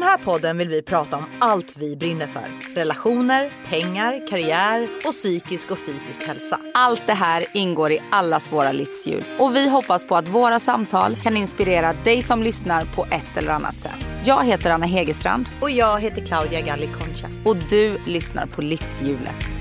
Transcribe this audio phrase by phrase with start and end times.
[0.00, 2.74] den här podden vill vi prata om allt vi brinner för.
[2.74, 6.60] Relationer, pengar, karriär och psykisk och fysisk hälsa.
[6.74, 11.16] Allt det här ingår i allas våra livshjul och vi hoppas på att våra samtal
[11.16, 14.14] kan inspirera dig som lyssnar på ett eller annat sätt.
[14.24, 17.28] Jag heter Anna Hegerstrand Och jag heter Claudia Galli Concha.
[17.44, 19.59] och du lyssnar på Livshjulet.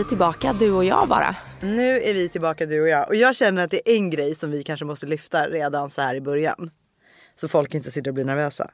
[0.00, 1.36] Vi är tillbaka, du och jag bara.
[1.60, 3.08] Nu är vi tillbaka du och jag.
[3.08, 6.02] Och jag känner att det är en grej som vi kanske måste lyfta redan så
[6.02, 6.70] här i början.
[7.36, 8.70] Så folk inte sitter och blir nervösa.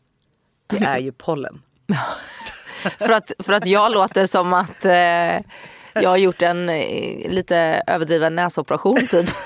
[0.67, 1.63] Det är ju pollen.
[2.99, 5.53] För att, för att jag låter som att eh,
[6.03, 9.31] jag har gjort en eh, lite överdriven näsoperation typ.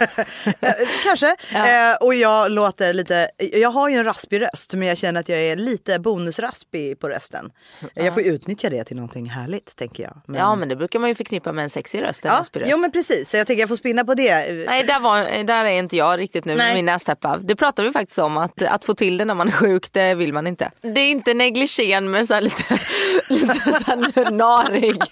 [0.60, 0.72] Eh,
[1.04, 1.36] Kanske.
[1.54, 1.90] Ja.
[1.90, 5.28] Eh, och jag låter lite, jag har ju en raspig röst men jag känner att
[5.28, 7.50] jag är lite bonusraspig på rösten.
[7.94, 10.20] Jag får utnyttja det till någonting härligt tänker jag.
[10.26, 12.24] Men- Ja men det brukar man ju förknippa med en sexig röst.
[12.24, 12.70] En ja, raspig röst.
[12.72, 13.30] jo men precis.
[13.30, 14.66] Så jag tänker jag får spinna på det.
[14.66, 16.66] Nej där, var, där är inte jag riktigt nu Nej.
[16.66, 17.38] med min nästäppa.
[17.38, 20.14] Det pratade vi faktiskt om att, att få till det när man är sjuk det
[20.14, 20.70] vill man inte.
[20.80, 22.78] Det är inte negligén med så här lite,
[23.28, 25.02] lite så här narig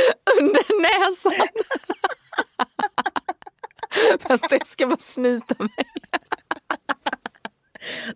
[0.40, 1.48] under näsan.
[4.28, 5.86] Men det ska bara snyta mig.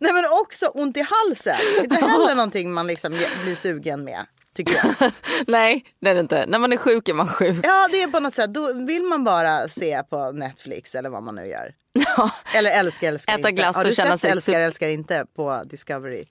[0.01, 1.57] Nej men också ont i halsen.
[1.83, 3.13] Inte heller någonting man liksom
[3.45, 4.27] blir sugen med.
[4.57, 5.13] Tycker jag.
[5.47, 6.47] Nej det är det inte.
[6.47, 7.61] När man är sjuk är man sjuk.
[7.67, 8.55] Ja det är på något sätt.
[8.55, 11.75] Då vill man bara se på Netflix eller vad man nu gör.
[11.93, 12.31] Ja.
[12.55, 13.63] Eller älskar älskar Äta inte.
[13.63, 16.25] glass Har du och känna sett sig älskar älskar inte på Discovery?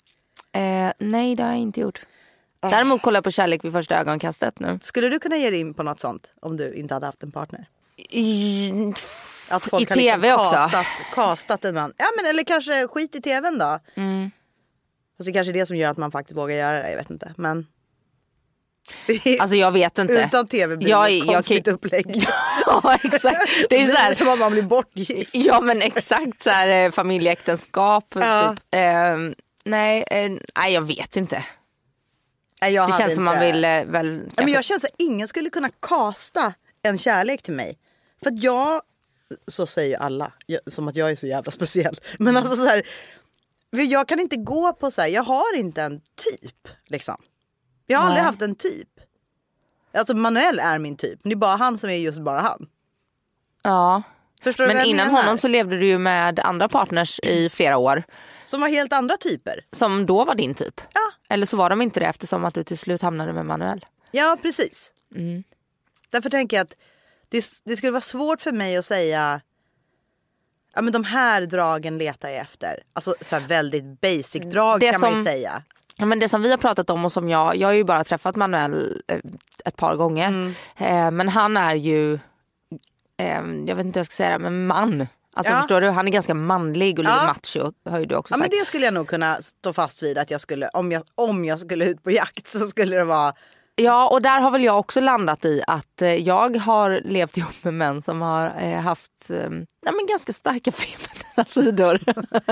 [0.56, 2.02] Eh, nej det har jag inte gjort.
[2.70, 4.80] Däremot kollar jag på Kärlek vid första ögonkastet nu.
[4.82, 7.32] Skulle du kunna ge dig in på något sånt om du inte hade haft en
[7.32, 7.66] partner?
[8.10, 8.72] I,
[9.50, 10.56] Att folk I har liksom TV också.
[10.56, 11.94] Kastat, kastat en man.
[11.98, 13.80] Ja men eller kanske skit i tvn då.
[13.96, 14.32] Mm.
[15.20, 16.90] Och så kanske det som gör att man faktiskt vågar göra det.
[16.90, 17.34] Jag vet inte.
[17.38, 17.68] Men.
[19.40, 20.14] alltså jag vet inte.
[20.14, 22.24] Utan tv blir Jag- det jag ett konstigt kan- upplägg.
[22.66, 23.42] ja exakt.
[23.70, 25.30] Det är så här, som om man blir bortgift.
[25.36, 28.06] Ja men exakt så här eh, familjeäktenskap.
[28.16, 28.50] Ja.
[28.56, 28.60] Typ.
[28.72, 29.18] Eh,
[29.66, 31.44] nej, eh, nej jag vet inte.
[32.70, 33.86] Jag Det känns som man vill eh, väl.
[33.86, 37.78] Ja, men kanske- jag känner att ingen skulle kunna kasta en kärlek till mig.
[38.24, 38.82] För att jag,
[39.48, 42.00] så säger ju alla, jag, som att jag är så jävla speciell.
[42.20, 42.84] Men alltså så här,
[43.76, 46.68] för jag kan inte gå på så här, jag har inte en typ.
[46.88, 47.22] Liksom.
[47.88, 48.26] Jag har aldrig Nej.
[48.26, 48.90] haft en typ.
[49.98, 52.68] Alltså Manuel är min typ, det är bara han som är just bara han.
[53.64, 54.04] Ja.
[54.44, 58.04] Förstår Men innan honom så levde du ju med andra partners i flera år.
[58.46, 59.66] Som var helt andra typer.
[59.72, 60.82] Som då var din typ.
[60.94, 61.12] Ja.
[61.30, 63.86] Eller så var de inte det eftersom att du till slut hamnade med Manuel.
[64.12, 64.92] Ja, precis.
[65.16, 65.44] Mm.
[66.10, 66.74] Därför tänker jag att
[67.30, 69.42] det, det skulle vara svårt för mig att säga
[70.76, 72.84] Ja men de här dragen letar jag efter.
[72.94, 75.64] Alltså så här väldigt basic drag Det kan man ju som- säga.
[75.98, 78.04] Ja, men det som vi har pratat om och som jag, jag har ju bara
[78.04, 79.20] träffat Manuel eh,
[79.66, 80.28] ett par gånger.
[80.28, 80.54] Mm.
[80.78, 82.14] Eh, men han är ju,
[83.18, 85.08] eh, jag vet inte hur jag ska säga det, men man.
[85.34, 85.58] Alltså Ja.
[85.60, 87.26] förstår du, han är ganska manlig och lite Ja.
[87.26, 88.60] macho har ju du också Ja men sagt.
[88.60, 91.60] det skulle jag nog kunna stå fast vid att jag skulle, om jag, om jag
[91.60, 93.34] skulle ut på jakt så skulle det vara
[93.76, 97.64] Ja och där har väl jag också landat i att eh, jag har levt ihop
[97.64, 99.38] med män som har eh, haft eh,
[99.86, 102.00] ja, men ganska starka feminina sidor.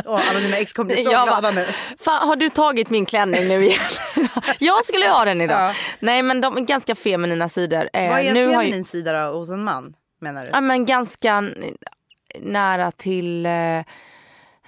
[0.05, 1.65] Åh, alla mina ex kommer bli så glada bara, nu.
[1.99, 3.79] Fan, har du tagit min klänning nu igen?
[4.59, 5.61] jag skulle ha den idag.
[5.69, 5.73] Ja.
[5.99, 7.89] Nej men de är ganska feminina sidor.
[7.93, 10.49] Eh, Vad är en har feminin ju, sida då hos en man menar du?
[10.49, 11.43] ja, men ganska
[12.39, 13.79] nära till eh,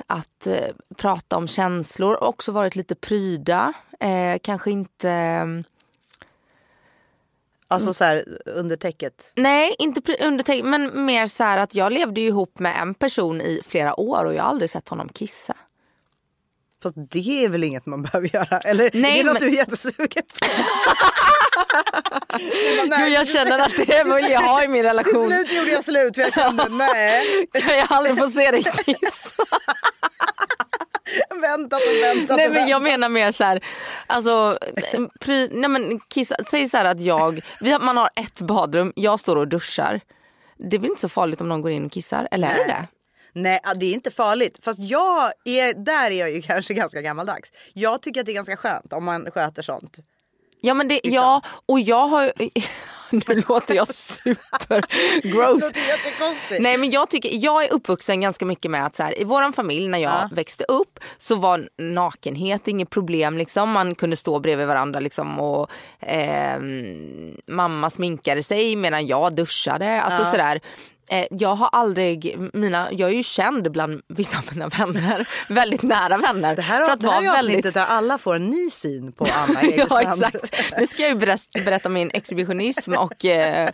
[0.07, 2.23] att eh, prata om känslor.
[2.23, 3.73] Också varit lite pryda.
[3.99, 5.63] Eh, kanske inte...
[7.67, 9.31] Alltså så här under täcket.
[9.35, 13.41] Nej, inte pry- underteck- men mer så här att jag levde ihop med en person
[13.41, 15.53] i flera år och jag har aldrig sett honom kissa.
[16.83, 18.57] Fast det är väl inget man behöver göra?
[18.59, 20.45] Eller Nej, är det något men- du är jättesugen på?
[22.99, 25.25] Jo, jag känner att det vill jag ha i min Till relation.
[25.27, 27.47] slut gjorde jag slut för jag kände nej.
[27.53, 29.43] Kan jag aldrig få se dig kissa?
[31.41, 33.63] Väntat och väntat Nej men jag menar mer så här,
[34.07, 34.57] alltså,
[35.19, 38.93] pry, nej men kissa, säg så här att jag, vi har, man har ett badrum,
[38.95, 39.99] jag står och duschar.
[40.57, 42.63] Det är väl inte så farligt om någon går in och kissar, eller är det
[42.63, 42.87] det?
[43.33, 44.59] Nej det är inte farligt.
[44.61, 47.51] Fast jag är, där är jag ju kanske ganska gammaldags.
[47.73, 49.97] Jag tycker att det är ganska skönt om man sköter sånt.
[50.65, 52.33] Ja men det, ja och jag har
[53.11, 54.83] nu låter jag super
[55.33, 55.71] gross.
[56.59, 59.53] Nej men jag tycker, jag är uppvuxen ganska mycket med att så här, i våran
[59.53, 60.29] familj när jag Ja.
[60.31, 63.69] växte upp så var nakenhet inget problem liksom.
[63.69, 65.69] Man kunde stå bredvid varandra liksom och
[65.99, 70.01] ehm, mamma sminkade sig medan jag duschade.
[70.01, 70.31] Alltså Ja.
[70.31, 70.61] sådär.
[71.11, 75.81] Eh, jag har aldrig, mina, jag är ju känd bland vissa av mina vänner, väldigt
[75.81, 76.55] nära vänner.
[76.55, 77.73] Det här, för att det här vara är avsnittet väldigt...
[77.73, 79.59] där alla får en ny syn på Anna
[79.89, 80.55] Ja exakt.
[80.79, 81.15] Nu ska jag ju
[81.63, 83.69] berätta, min exhibitionism och eh,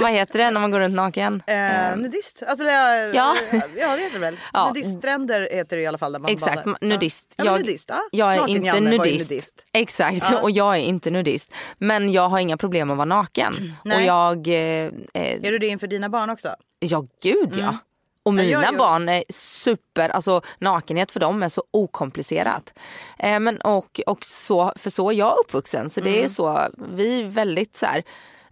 [0.00, 1.42] vad heter det när man går runt naken?
[1.46, 2.42] Eh, nudist.
[2.46, 3.34] Alltså, är, Ja.
[3.52, 4.36] ja det heter det väl.
[4.52, 4.66] Ja.
[4.74, 6.12] Nudiststränder heter det i alla fall.
[6.12, 6.78] Där man Exakt, badar.
[6.80, 7.34] nudist.
[7.36, 7.44] Ja.
[7.44, 8.00] Ja, Jag- nudist ja.
[8.12, 9.30] Jag är Naken inte nudist.
[9.30, 9.54] nudist.
[9.72, 10.40] Exakt, Ja.
[10.40, 11.52] och jag är inte nudist.
[11.78, 13.74] Men jag har inga problem att vara naken.
[13.84, 13.96] Nej.
[13.96, 16.48] Och jag, eh, eh, Är du det inför dina barn också?
[16.82, 17.78] Ja gud ja.
[18.24, 18.44] Och Mm.
[18.44, 22.74] Ja, mina jag- jag- barn är super, alltså nakenhet för dem är så okomplicerat.
[23.18, 26.12] Eh, men och, och så, för så är jag uppvuxen så Mm.
[26.12, 28.02] det är så, vi är väldigt så här,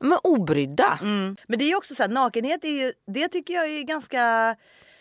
[0.00, 0.99] men obrydda.
[1.03, 4.56] Men det är också så här, nakenhet är ju, det tycker jag är ganska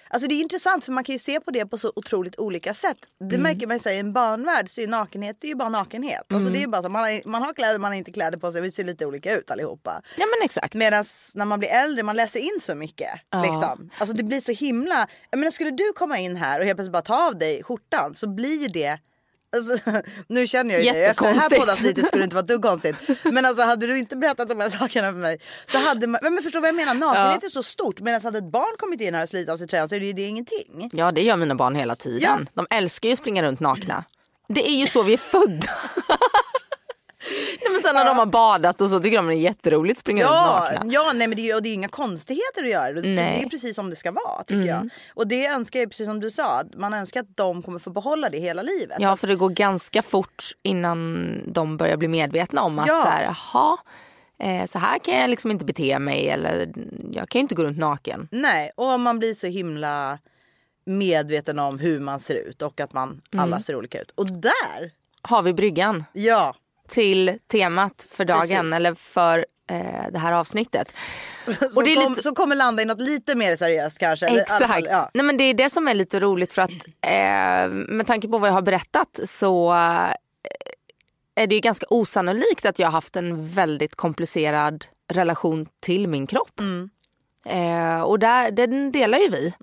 [0.09, 2.73] Alltså det är intressant för man kan ju se på det på så otroligt olika
[2.73, 2.97] sätt.
[3.29, 6.23] Det märker man ju i en barnvärld så är nakenhet det är ju bara nakenhet.
[6.33, 8.51] Alltså det är bara så, man, har, man har kläder, man har inte kläder på
[8.51, 8.61] sig.
[8.61, 10.01] Vi ser lite olika ut allihopa.
[10.17, 10.73] Ja men exakt.
[10.73, 13.09] Medan när man blir äldre, man läser in så mycket.
[13.29, 13.41] Ja.
[13.41, 13.89] Liksom.
[13.97, 15.07] Alltså det blir så himla...
[15.29, 18.15] Jag menar, skulle du komma in här och helt plötsligt bara ta av dig skjortan
[18.15, 19.00] så blir det...
[19.55, 19.91] Alltså,
[20.27, 21.03] nu känner jag ju dig.
[21.03, 22.95] Efter det här poddavsnittet skulle det inte vara ett dugg konstigt.
[23.23, 25.39] Men alltså hade du inte berättat de här sakerna för mig
[25.71, 26.19] så hade man...
[26.23, 26.93] Men förstår vad jag menar?
[26.93, 27.99] Nakenhet är så stort.
[27.99, 30.05] Medan hade ett barn kommit in här och slitit av sig tröjan så är det
[30.05, 30.89] ju det ingenting.
[30.93, 32.49] Ja det gör mina barn hela tiden.
[32.53, 34.03] De älskar ju att springa runt nakna.
[34.47, 35.71] Det är ju så vi är födda.
[37.62, 40.21] Nej, men sen när de har badat och så tycker de det är jätteroligt springa
[40.24, 40.92] Ja, nakna.
[40.94, 42.94] ja nej, men det är, och det är inga konstigheter att göra.
[42.94, 44.89] Det, det är precis som det ska vara tycker jag.
[45.16, 46.60] Och det önskar jag precis som du sa.
[46.60, 48.98] att Man önskar att de kommer få behålla det hela livet.
[49.00, 53.01] Ja för det går ganska fort innan de börjar bli medvetna om att Ja.
[53.04, 53.77] så här, jaha,
[54.39, 56.74] eh, så här kan jag liksom inte bete mig eller
[57.12, 58.27] jag kan inte gå runt naken.
[58.31, 60.19] Nej, och man blir så himla
[60.86, 63.44] medveten om hur man ser ut och att man Mm.
[63.44, 64.12] alla ser olika ut.
[64.12, 66.56] Och där, Har vi bryggan ja.
[66.89, 68.74] Till temat för dagen Precis.
[68.74, 70.94] eller för eh, det här avsnittet.
[71.71, 74.27] Som, det är kom, lite- som kommer landa i något lite mer seriöst kanske.
[74.27, 74.68] eller Exakt.
[74.68, 75.09] fall, ja.
[75.13, 76.71] Nej, men det är det som är lite roligt för att
[77.01, 80.12] eh, med tanke på vad jag har berättat så eh,
[81.36, 86.27] är det ju ganska osannolikt att jag har haft en väldigt komplicerad relation till min
[86.27, 86.59] kropp.
[86.59, 86.89] Mm.
[87.45, 89.53] Eh, och där, den delar ju vi.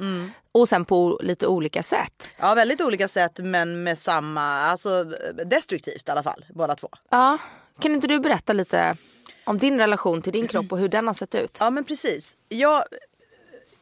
[0.53, 2.35] Och sen på lite olika sätt.
[2.39, 5.05] ja, väldigt olika sätt men med samma, alltså
[5.45, 6.89] destruktivt i alla fall, båda två.
[7.11, 7.39] Ja,
[7.81, 8.97] kan inte du berätta lite
[9.45, 11.57] om din relation till din kropp och hur den har sett ut?
[11.61, 12.37] Ja men precis.
[12.49, 12.83] Jag,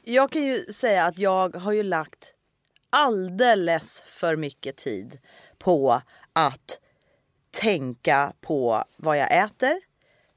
[0.04, 2.32] jag kan ju säga att jag har ju lagt
[2.90, 5.18] alldeles för mycket tid
[5.58, 6.02] på
[6.32, 6.78] att
[7.50, 9.80] tänka på vad jag äter.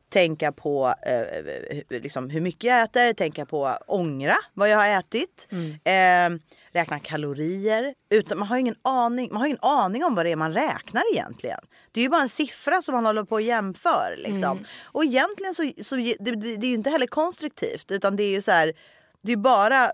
[0.10, 5.48] Tänka på eh, liksom hur mycket jag äter, tänka på ångra vad jag har ätit.
[5.84, 6.30] Eh,
[6.72, 7.94] räkna kalorier.
[8.10, 11.04] Utan, man, har ingen aning, man har ingen aning om vad det är man räknar
[11.14, 11.60] egentligen.
[11.92, 14.16] Det är ju bara en siffra som man håller på och jämför.
[14.18, 14.66] Liksom.
[14.84, 18.32] Och egentligen så, så det, det, det är ju inte heller konstruktivt utan det är
[18.32, 18.74] ju så här,
[19.22, 19.92] det är bara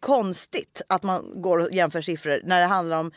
[0.00, 3.12] konstigt att man går och jämför siffror när det handlar om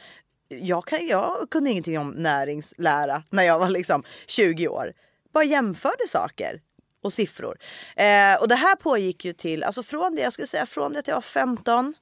[0.48, 4.94] jag, kan, jag kunde ingenting om näringslära när jag var liksom 20 år.
[5.34, 6.62] Bara jämförde saker
[7.02, 7.58] och siffror.
[7.96, 11.00] Eh, och det här pågick ju till, alltså från det, jag skulle säga från det
[11.00, 11.94] att jag var 15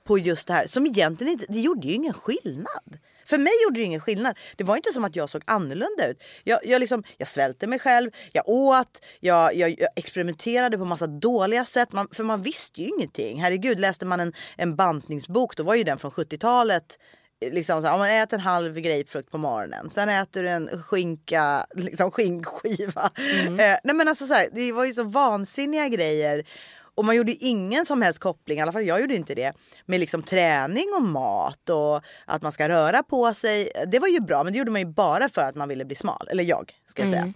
[0.03, 0.67] på just det här.
[0.67, 2.98] Som egentligen inte, det gjorde ju ingen skillnad.
[3.25, 4.38] För mig gjorde det ingen skillnad.
[4.55, 6.19] Det var inte som att jag såg annorlunda ut.
[6.43, 11.07] Jag, jag, liksom, jag svälte mig själv, jag åt, jag, jag, jag experimenterade på massa
[11.07, 11.91] dåliga sätt.
[11.91, 13.41] Man, för man visste ju ingenting.
[13.41, 17.00] Herregud, läste man en, en bantningsbok då var ju den från 70-talet.
[17.41, 20.84] Liksom så här, om man äter en halv grapefrukt på morgonen, sen äter du en
[20.84, 23.12] skinka, liksom skinkskiva.
[23.46, 26.48] Eh, nej men alltså så här, det var ju så vansinniga grejer.
[26.96, 29.53] Och man gjorde ingen som helst koppling, i alla fall jag gjorde inte det,
[29.86, 33.72] med liksom träning och mat och att man ska röra på sig.
[33.88, 35.96] Det var ju bra men det gjorde man ju bara för att man ville bli
[35.96, 36.27] smal.
[36.32, 37.34] Eller jag ska jag säga.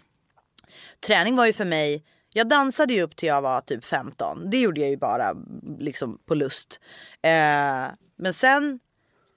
[1.05, 2.03] Träning var ju för mig,
[2.33, 4.49] jag dansade ju upp till jag var typ 15.
[4.49, 5.33] Det gjorde jag ju bara
[5.79, 6.79] liksom på lust.
[7.21, 8.79] Eh, men sen,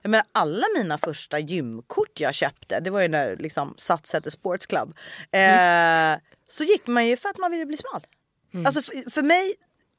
[0.05, 4.67] jag menar alla mina första gymkort jag köpte, det var ju när liksom Satsäter Sports
[4.67, 4.95] Club.
[5.31, 8.07] Eh, Så gick man ju för att man ville bli smal.
[8.67, 9.55] Alltså för, för mig,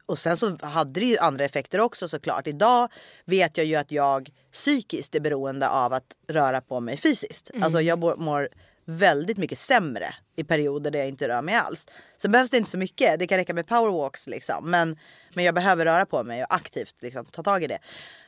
[0.05, 2.47] och sen så hade det ju andra effekter också såklart.
[2.47, 2.91] Idag
[3.25, 7.51] vet jag ju att jag psykiskt är beroende av att röra på mig fysiskt.
[7.61, 8.49] Alltså jag mår- mår
[8.85, 11.87] väldigt mycket sämre i perioder där jag inte rör mig alls.
[12.17, 13.19] Sen behövs det inte så mycket.
[13.19, 14.71] Det kan räcka med powerwalks liksom.
[14.71, 14.99] Men,
[15.33, 17.79] men jag behöver röra på mig och aktivt liksom, ta tag i det.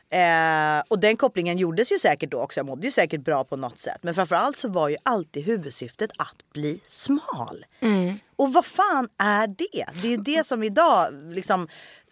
[0.10, 2.60] Eh, och den kopplingen gjordes ju säkert då också.
[2.60, 3.98] Jag mådde ju säkert bra på något sätt.
[4.02, 7.66] Men framförallt så var ju alltid huvudsyftet att bli smal.
[8.36, 9.86] Och vad fan är det?
[10.02, 11.68] Det är ju det som idag liksom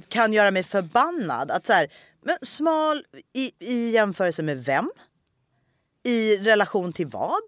[0.07, 1.51] kan göra mig förbannad.
[1.51, 1.87] Att så här,
[2.23, 4.91] men smal i, i jämförelse med vem?
[6.03, 7.41] I relation till vad?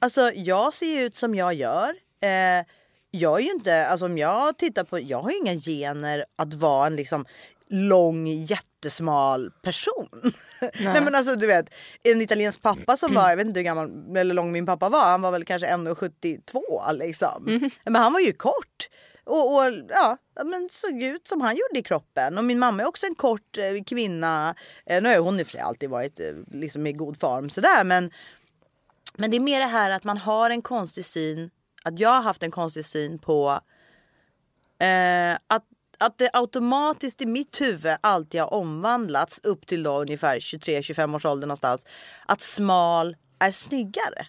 [0.00, 1.94] Alltså jag ser ju ut som jag gör.
[2.22, 2.66] Eh,
[3.10, 6.54] jag är ju inte, alltså om jag tittar på, jag har ju inga gener att
[6.54, 7.26] vara en liksom
[7.72, 10.08] lång jättesmal person.
[10.60, 11.00] Nej.
[11.00, 11.66] men alltså du vet
[12.02, 15.04] en italiensk pappa som var, jag vet inte hur gammal eller lång min pappa var,
[15.04, 17.70] han var väl kanske 1,72 liksom.
[17.84, 18.88] Men han var ju kort.
[19.24, 22.38] Och, och ja, men såg ut som han gjorde i kroppen.
[22.38, 24.54] Och min mamma är också en kort eh, kvinna.
[24.86, 28.10] Eh, nu har hon i och alltid varit eh, liksom i god form sådär men
[29.14, 31.50] men det är mer det här att man har en konstig syn,
[31.82, 33.60] att jag har haft en konstig syn på
[34.78, 35.64] eh, att,
[36.02, 41.24] att det automatiskt i mitt huvud alltid har omvandlats upp till då ungefär 23-25 års
[41.24, 41.86] ålder någonstans.
[42.26, 44.26] Att smal är snyggare.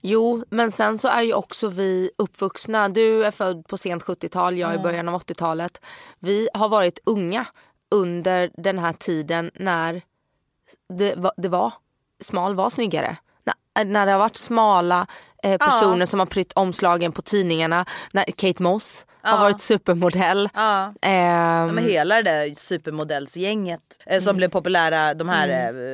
[0.00, 2.88] Jo, men sen så är ju också vi uppvuxna.
[2.88, 5.80] Du är född på sent 70-tal, jag i början av 80-talet.
[6.18, 7.46] Vi har varit unga
[7.90, 10.02] under den här tiden när
[10.98, 11.72] det var, det var
[12.20, 13.16] smal var snyggare.
[13.44, 15.06] När, när det har varit smala
[15.42, 17.86] eh, personer som har prytt omslagen på tidningarna.
[18.12, 20.48] När Kate Moss har varit supermodell.
[20.54, 20.94] Ja.
[21.02, 25.48] Ehm, Ja, men hela det där supermodellsgänget eh, som blev populära, de här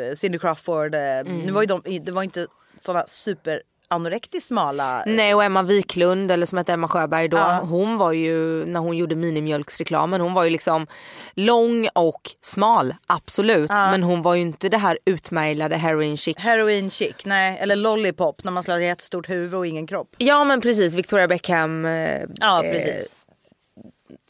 [0.08, 0.94] eh, Cindy Crawford.
[0.94, 2.46] Eh, nu var ju de, det var inte
[2.80, 5.02] sådana super anorektiskt smala.
[5.06, 7.38] Nej och Emma Wiklund eller som hette Emma Sjöberg då.
[7.62, 10.20] Hon var ju när hon gjorde minimjölksreklamen.
[10.20, 10.86] Hon var ju liksom
[11.34, 13.70] lång och smal absolut.
[13.70, 16.36] Men hon var ju inte det här utmärglade heroin chic.
[16.38, 17.58] Heroin chic, nej.
[17.60, 20.14] Eller lollipop när man skulle ha ett jättestort huvud och ingen kropp.
[20.18, 23.14] Ja men precis Victoria Beckham eh, Ja eh, precis.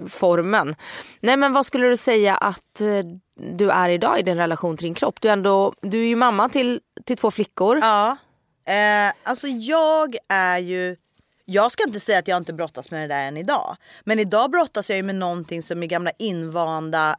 [0.08, 0.76] Formen.
[1.20, 3.04] Nej men vad skulle du säga att eh,
[3.34, 5.20] du är idag i din relation till din kropp?
[5.20, 7.78] Du är, ändå, du är ju mamma till, till två flickor.
[7.78, 8.16] Ja.
[8.64, 10.96] Eh, alltså jag är ju...
[11.44, 13.76] Jag ska inte säga att jag inte brottas med det där än idag.
[14.04, 17.16] Men idag brottas jag ju med någonting som är gamla invanda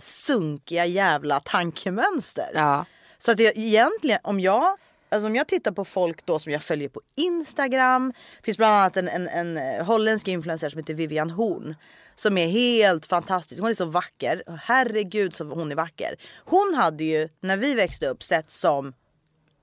[0.00, 2.50] sunkiga jävla tankemönster.
[2.54, 2.84] Ja.
[3.18, 4.76] Så att jag, egentligen om jag
[5.08, 8.12] Alltså om jag tittar på folk då som jag följer på Instagram.
[8.42, 11.74] finns bland annat en, en, en eh, holländsk influencer som heter Vivian Horn.
[12.14, 13.60] Som är helt fantastisk.
[13.60, 14.42] Hon är så vacker.
[14.62, 16.16] Herregud så hon är vacker.
[16.44, 18.92] Hon hade ju när vi växte upp sett som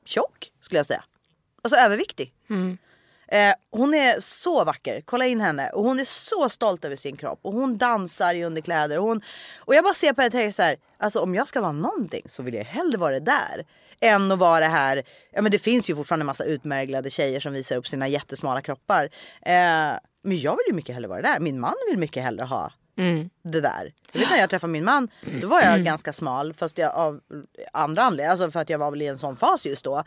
[0.06, 1.04] tjock skulle jag säga.
[1.62, 2.34] Alltså överviktig.
[3.28, 5.70] Eh, hon är så vacker, kolla in henne.
[5.70, 7.40] Och hon är så stolt över sin kropp.
[7.42, 8.98] Och hon dansar i underkläder.
[9.00, 9.22] Och, hon,
[9.58, 11.72] och jag bara ser på henne och tänker så här, alltså om jag ska vara
[11.72, 13.66] någonting så vill jag hellre vara det där.
[14.00, 17.40] Än att vara det här, ja men det finns ju fortfarande en massa utmärglade tjejer
[17.40, 19.04] som visar upp sina jättesmala kroppar.
[19.42, 21.40] Eh, men jag vill ju mycket hellre vara det där.
[21.40, 22.72] Min man vill mycket hellre ha
[23.44, 23.94] det där.
[24.12, 25.08] Jag vet när jag träffade min man,
[25.42, 27.20] då var jag ganska smal fast jag av
[27.74, 28.32] andra anledningar.
[28.32, 30.04] Alltså för att jag var väl i en sån fas just då.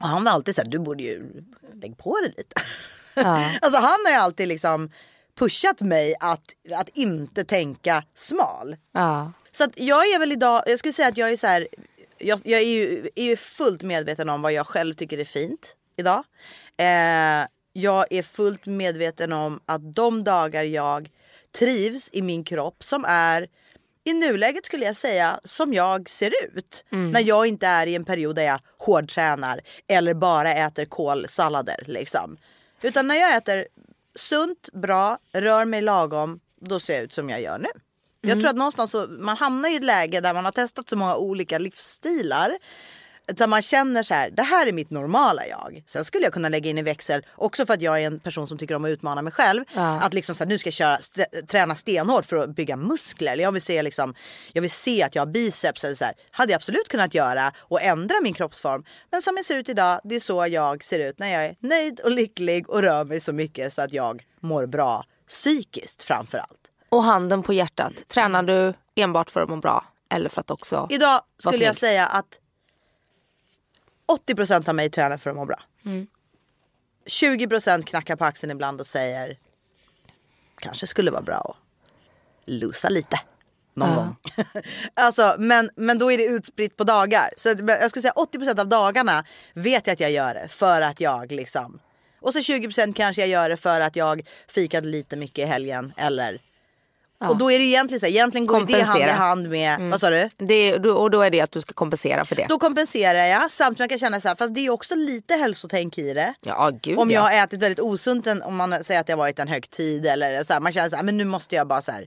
[0.00, 2.54] Och han var alltid såhär, du borde ju lägga på dig lite.
[3.14, 3.50] Ja.
[3.60, 4.90] alltså han har ju alltid liksom
[5.38, 8.76] pushat mig att, att inte tänka smal.
[8.92, 9.32] Ja.
[9.52, 11.68] Så att jag är väl idag, jag skulle säga att jag är så här,
[12.22, 15.76] jag, jag är, ju, är ju fullt medveten om vad jag själv tycker är fint
[15.96, 16.24] idag.
[16.76, 21.10] Eh, jag är fullt medveten om att de dagar jag
[21.58, 23.48] trivs i min kropp som är
[24.04, 26.84] i nuläget skulle jag säga som jag ser ut.
[27.12, 31.84] När jag inte är i en period där jag hårdtränar eller bara äter kålsallader.
[31.86, 32.36] Liksom.
[32.82, 33.66] Utan när jag äter
[34.14, 37.68] sunt, bra, rör mig lagom, då ser jag ut som jag gör nu.
[38.22, 40.96] Jag tror att någonstans så, man hamnar i ett läge där man har testat så
[40.96, 42.58] många olika livsstilar.
[43.26, 45.82] Där man känner så här, det här är mitt normala jag.
[45.86, 48.48] Sen skulle jag kunna lägga in i växel, också för att jag är en person
[48.48, 49.64] som tycker om att utmana mig själv.
[49.74, 50.00] Ja.
[50.00, 53.36] Att liksom så här, nu ska jag köra, st- träna stenhårt för att bygga muskler.
[53.36, 54.14] Jag vill se, liksom,
[54.52, 55.84] jag vill se att jag har biceps.
[55.84, 56.14] Eller så här.
[56.30, 58.84] Hade jag absolut kunnat göra och ändra min kroppsform.
[59.10, 61.56] Men som jag ser ut idag, det är så jag ser ut när jag är
[61.60, 66.38] nöjd och lycklig och rör mig så mycket så att jag mår bra psykiskt framför
[66.38, 66.61] allt.
[66.92, 69.84] Och handen på hjärtat, tränar du enbart för att må bra?
[70.08, 70.86] Eller för att också...
[70.90, 71.88] Idag skulle jag snygg.
[71.88, 72.38] säga att
[74.28, 75.60] 80% av mig tränar för att må bra.
[77.06, 79.38] 20% knackar på axeln ibland och säger
[80.56, 81.56] kanske skulle vara bra att
[82.44, 83.20] lusa lite.
[83.74, 84.16] Någon gång.
[84.94, 87.30] alltså, men, men då är det utspritt på dagar.
[87.36, 91.00] Så jag skulle säga 80% av dagarna vet jag att jag gör det för att
[91.00, 91.78] jag liksom.
[92.20, 95.92] Och så 20% kanske jag gör det för att jag fikade lite mycket i helgen
[95.96, 96.40] eller
[97.30, 100.00] Och då är det egentligen så här, egentligen går det hand i hand med, vad
[100.00, 100.28] sa du?
[100.36, 102.46] Det, och då är det att du ska kompensera för det.
[102.48, 105.34] Då kompenserar jag samtidigt som jag kan känna så här, fast det är också lite
[105.34, 106.34] hälsotänk i det.
[106.44, 107.14] Ja, gud Om ja.
[107.14, 110.06] jag har ätit väldigt osunt, en- om man säger att det har varit en högtid
[110.06, 112.06] eller så här, man känner så här, men nu måste jag bara så här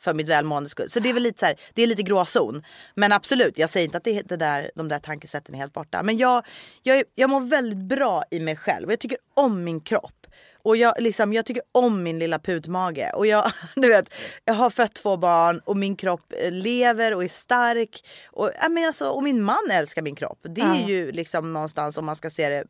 [0.00, 0.90] för mitt välmående skull.
[0.90, 2.62] Så det är väl lite så här, det är lite gråzon.
[2.94, 6.02] Men absolut, jag säger inte att det, det där, de där tankesätten är helt borta.
[6.02, 6.44] Men jag,
[6.82, 10.26] jag, jag mår väldigt bra i mig själv och jag tycker om min kropp.
[10.62, 13.10] Och jag, liksom, jag tycker om min lilla putmage.
[13.14, 14.10] Och jag, du vet,
[14.44, 18.04] jag har fött två barn och min kropp eh, lever och är stark.
[18.26, 20.38] Och, ja, men alltså, och min man älskar min kropp.
[20.42, 20.88] Det är Ja.
[20.88, 22.64] ju liksom någonstans om man ska se det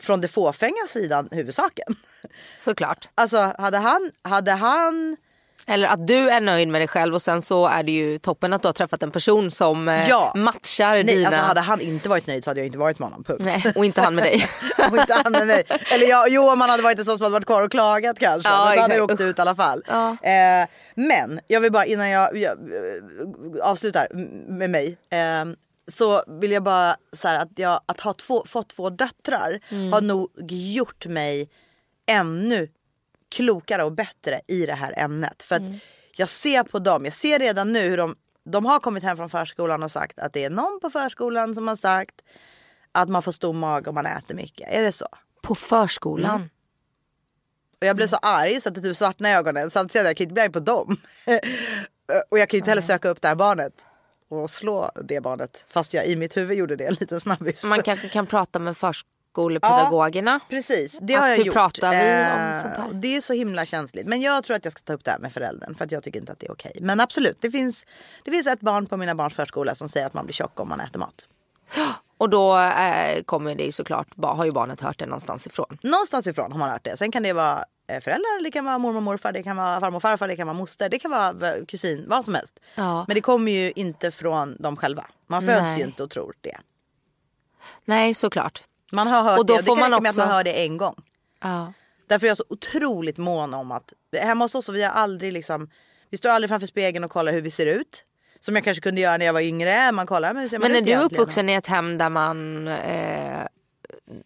[0.00, 1.96] från det fåfänga sidan huvudsaken.
[2.58, 3.08] Såklart.
[3.14, 5.16] Alltså hade han, hade han
[5.66, 8.52] Eller att du är nöjd med dig själv och sen så är det ju toppen
[8.52, 10.32] att du har träffat en person som eh, Ja.
[10.34, 11.28] matchar Nej, dina...
[11.28, 13.24] alltså hade han inte varit nöjd så hade jag inte varit med honom.
[13.24, 13.42] Punkt.
[13.44, 14.46] Nej, och inte han med dig.
[14.90, 15.64] och inte han med mig.
[15.94, 18.18] Eller ja, jo om han hade varit en sån som hade varit kvar och klagat
[18.18, 18.50] kanske.
[18.50, 19.82] Ja, men då hade jag åkt ut i alla fall.
[19.86, 20.08] Ja.
[20.10, 24.06] Eh, men jag vill bara innan jag, jag eh, avslutar
[24.52, 24.98] med mig.
[25.10, 25.44] Eh,
[25.88, 29.92] så vill jag bara här, att, jag, att ha två, fått två döttrar Mm.
[29.92, 31.48] har nog gjort mig
[32.06, 32.68] ännu
[33.34, 35.42] klokare och bättre i det här ämnet.
[35.42, 35.78] För Mm.
[36.16, 39.30] jag ser på dem, jag ser redan nu hur de, de har kommit hem från
[39.30, 42.14] förskolan och sagt att det är någon på förskolan som har sagt
[42.92, 44.68] att man får stor mage om man äter mycket.
[44.72, 45.06] Är det så?
[45.42, 46.36] På förskolan.
[46.36, 46.48] Mm.
[47.80, 49.70] Och jag blev så arg så att det typ svartnade i ögonen.
[49.70, 50.96] Samtidigt kände jag kan inte bli arg på dem.
[52.30, 53.72] och jag kan ju inte heller söka upp det här barnet
[54.30, 55.64] och slå det barnet.
[55.68, 57.64] Fast jag i mitt huvud gjorde det en liten snabbis.
[57.64, 58.76] Man kanske kan prata med
[59.34, 60.40] förskolepedagogerna.
[60.48, 61.54] Precis, det Att har jag hur gjort.
[61.54, 62.92] pratar vi om Eh, sånt här?
[62.92, 64.06] Det är så himla känsligt.
[64.06, 66.02] Men jag tror att jag ska ta upp det här med föräldern för att jag
[66.02, 66.78] tycker inte att det är okej.
[66.80, 67.86] Men absolut, det finns,
[68.24, 70.68] det finns ett barn på mina barns förskola som säger att man blir tjock om
[70.68, 71.26] man äter mat.
[72.18, 75.78] Och då eh, kommer det ju såklart, har ju barnet hört det någonstans ifrån.
[75.82, 76.96] Någonstans ifrån har man hört det.
[76.96, 79.80] Sen kan det vara eh, föräldrar, det kan vara mormor och morfar, det kan vara
[79.80, 81.34] farmor och farfar, det kan vara moster, det kan vara
[81.68, 82.60] kusin, vad som helst.
[82.74, 83.04] Ja.
[83.08, 85.04] Men det kommer ju inte från dem själva.
[85.26, 85.78] Man föds Nej.
[85.78, 86.56] ju inte och tror det.
[87.84, 88.64] Nej såklart.
[88.94, 90.24] Man har hört Och då det och det får kan man räcka med att man
[90.26, 90.94] också- hör det en gång.
[91.42, 91.72] Ja.
[92.06, 95.68] Därför är jag så otroligt mån om att hemma hos oss, vi har aldrig liksom,
[96.10, 98.04] vi står aldrig framför spegeln och kollar hur vi ser ut.
[98.40, 99.92] Som jag kanske kunde göra när jag var yngre.
[99.92, 101.02] Man kollar, men ser man Men är du egentligen?
[101.22, 103.46] uppvuxen i ett hem där man eh,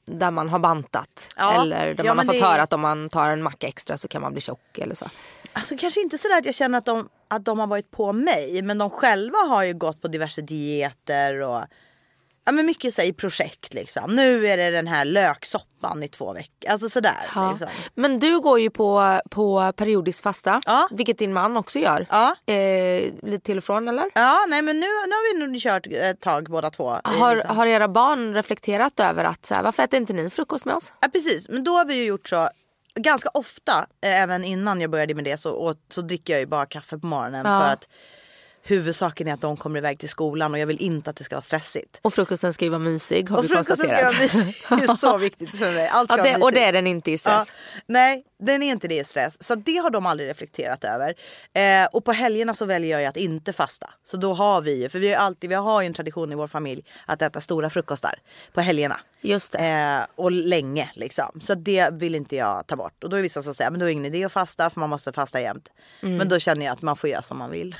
[0.04, 1.30] där man har bantat?
[1.36, 1.62] Ja.
[1.62, 3.96] Eller där Ja, man har fått det- höra att om man tar en macka extra
[3.96, 5.06] så kan man bli tjock eller så?
[5.52, 8.62] Alltså kanske inte sådär att jag känner att de, att de har varit på mig.
[8.62, 11.62] Men de själva har ju gått på diverse dieter och
[12.48, 14.16] ja, men mycket så i projekt liksom.
[14.16, 16.70] Nu är det den här löksoppan i två veckor.
[16.70, 17.16] Alltså sådär.
[17.34, 17.50] Ja.
[17.50, 17.68] Liksom.
[17.94, 20.88] Men du går ju på, på periodisk fasta, Ja.
[20.90, 22.06] vilket din man också gör.
[22.10, 22.52] Ja.
[22.54, 24.10] Eh, lite till och från eller?
[24.14, 26.96] Ja, nej men nu, nu har vi nog kört ett tag båda två.
[26.96, 30.30] i Har, liksom- har era barn reflekterat över att så här, varför äter inte ni
[30.30, 30.92] frukost med oss?
[31.00, 32.48] Ja precis, men då har vi ju gjort så
[32.94, 36.46] ganska ofta, eh, även innan jag började med det så, åt, så dricker jag ju
[36.46, 37.60] bara kaffe på morgonen Ja.
[37.60, 37.88] för att
[38.68, 41.36] huvudsaken är att de kommer iväg till skolan och jag vill inte att det ska
[41.36, 42.00] vara stressigt.
[42.02, 44.12] Och frukosten ska ju vara mysig har Och vi frukosten ska konstaterat.
[44.12, 44.54] vara mysig.
[44.68, 45.88] Det är så viktigt för mig.
[45.88, 46.54] Allt ska ja, vara det, och mysigt.
[46.54, 47.52] det är den inte i stress.
[47.52, 49.44] Ja, nej, den är inte det i stress.
[49.44, 51.14] Så det har de aldrig reflekterat över.
[51.54, 53.90] Eh, och på helgerna så väljer jag att inte fasta.
[54.04, 56.34] Så då har vi ju, för vi har, alltid, vi har ju en tradition i
[56.34, 58.14] vår familj att äta stora frukostar
[58.52, 59.00] på helgerna.
[59.20, 59.58] Just det.
[59.58, 61.40] Eh, och länge liksom.
[61.40, 63.04] Så det vill inte jag ta bort.
[63.04, 64.80] Och då är vissa som säger men då är det ingen idé att fasta för
[64.80, 65.68] man måste fasta jämt.
[66.02, 66.16] Mm.
[66.16, 67.76] Men då känner jag att man får göra som man vill.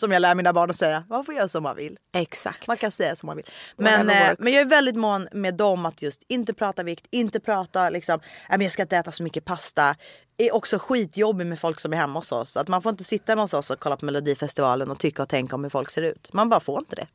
[0.00, 1.98] Som jag lär mina barn att säga, man får göra som man vill.
[2.12, 2.66] Exakt.
[2.66, 3.46] Man kan säga som man vill.
[3.76, 7.40] Men, eh, men jag är väldigt mån med dem att just inte prata vikt, inte
[7.40, 9.96] prata liksom, "Nej, men jag ska inte äta så mycket pasta.
[10.36, 12.56] är också skitjobbig med folk som är hemma hos oss.
[12.56, 15.28] Att man får inte sitta hemma hos oss och kolla på melodifestivalen och tycka och
[15.28, 16.32] tänka om hur folk ser ut.
[16.32, 17.06] Man bara får inte det.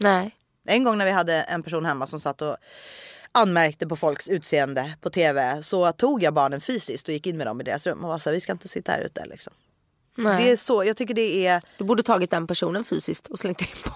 [0.00, 0.36] Nej.
[0.66, 2.56] En gång när vi hade en person hemma som satt och
[3.32, 7.46] anmärkte på folks utseende på tv så tog jag barnen fysiskt och gick in med
[7.46, 9.52] dem i deras rum och var så här, vi ska inte sitta här ute liksom.
[10.14, 10.44] Nej.
[10.44, 13.60] Det är så, jag tycker det är Du borde tagit den personen fysiskt och slängt
[13.60, 13.90] in på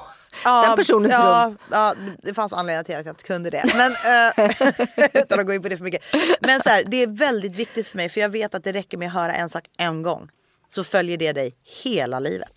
[0.45, 1.59] Ja, den personens ja, rum.
[1.71, 3.65] Ja, det fanns anledningar till att jag inte kunde det.
[3.77, 6.03] Men, eh, utan att gå in på det för mycket.
[6.41, 8.99] Men så här, det är väldigt viktigt för mig för jag vet att det räcker
[8.99, 10.29] med att höra en sak en gång.
[10.69, 12.53] Så följer det dig hela livet.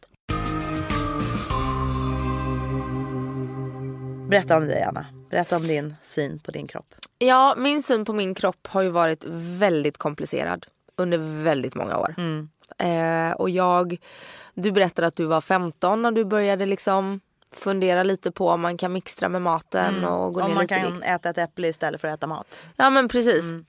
[4.30, 5.06] Berätta om dig Anna.
[5.30, 6.96] Berätta om din syn på din kropp.
[7.18, 12.16] Ja, min syn på min kropp har ju varit väldigt komplicerad under väldigt många år.
[12.18, 12.50] Mm.
[12.78, 13.98] Eh, och jag,
[14.54, 17.20] du berättade att du var 15 när du började liksom
[17.52, 20.46] fundera lite på om man kan mixtra med maten och gå Mm.
[20.46, 21.06] Om ner man lite i kan vikt.
[21.06, 22.56] äta ett äpple istället för att äta mat.
[22.76, 23.44] Ja men precis.
[23.44, 23.66] Mm.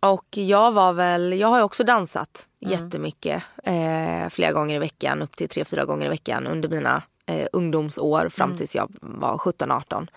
[0.00, 2.72] Och jag var väl, jag har också dansat Mm.
[2.72, 3.42] jättemycket.
[3.64, 7.46] Eh, flera gånger i veckan, upp till tre, fyra gånger i veckan under mina eh,
[7.52, 8.58] ungdomsår fram Mm.
[8.58, 10.08] tills jag var 17-18.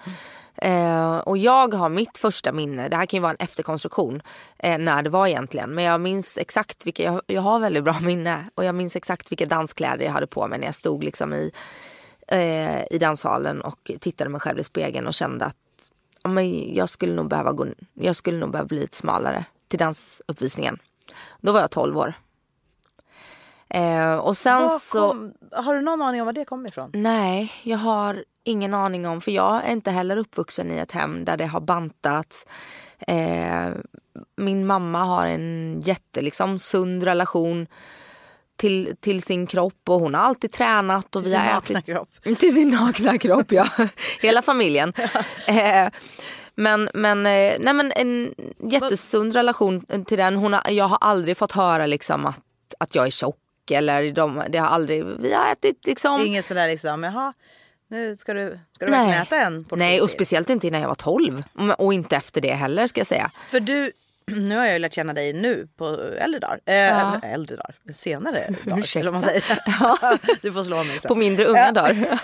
[0.56, 4.22] Eh, och jag har mitt första minne, det här kan ju vara en efterkonstruktion
[4.58, 5.76] eh, när det var egentligen.
[5.76, 8.48] Men jag minns exakt vilka, jag, jag har väldigt bra minne.
[8.56, 11.52] Och jag minns exakt vilka danskläder jag hade på mig när jag stod liksom i,
[12.28, 15.58] eh, i danssalen och tittade mig själv i spegeln och kände att
[16.24, 19.80] ja, men jag, skulle nog behöva gå, jag skulle nog behöva bli lite smalare till
[19.80, 20.78] dansuppvisningen.
[21.40, 22.14] Då var jag 12 år.
[23.74, 25.10] Eh, och sen Vad så...
[25.10, 26.92] kom, har du någon aning om var det kommer ifrån?
[26.94, 29.22] Nej, jag har ingen aning om.
[29.22, 32.46] För jag är inte heller uppvuxen i ett hem där det har bantats.
[33.08, 33.70] Eh,
[34.38, 37.68] min mamma har en jätte liksom, sund relation
[38.58, 41.16] till, till sin kropp och hon har alltid tränat.
[41.16, 42.40] Och Till vi sin har nakna ätit, kropp.
[42.40, 43.68] Till sin nakna kropp, ja.
[44.22, 44.94] Hela familjen.
[45.48, 45.90] Eh,
[46.56, 48.34] men, men, eh, nej, men en
[48.72, 50.36] jättesund relation till den.
[50.36, 52.40] Hon har, jag har aldrig fått höra liksom att,
[52.80, 53.38] att jag är tjock.
[53.72, 56.22] Eller de, det har aldrig, vi har ätit liksom.
[56.26, 57.34] Inget sådär liksom, jaha,
[57.88, 59.00] nu ska du, ska du Nej.
[59.00, 60.16] verkligen äta en portion Nej och till?
[60.18, 61.44] speciellt inte innan jag var 12.
[61.78, 63.32] Och inte efter det heller ska jag säga.
[63.50, 63.92] För du,
[64.32, 65.86] nu har jag ju lärt känna dig nu på
[66.18, 66.60] äldre dagar.
[66.66, 67.20] Eh, Ja.
[67.24, 68.80] Äldre dagar, senare dagar.
[68.80, 69.12] Ursäkta.
[69.12, 69.44] Man säger.
[70.42, 71.10] du får slå mig sen.
[71.10, 71.72] På mindre unga Ja.
[71.72, 72.20] dagar.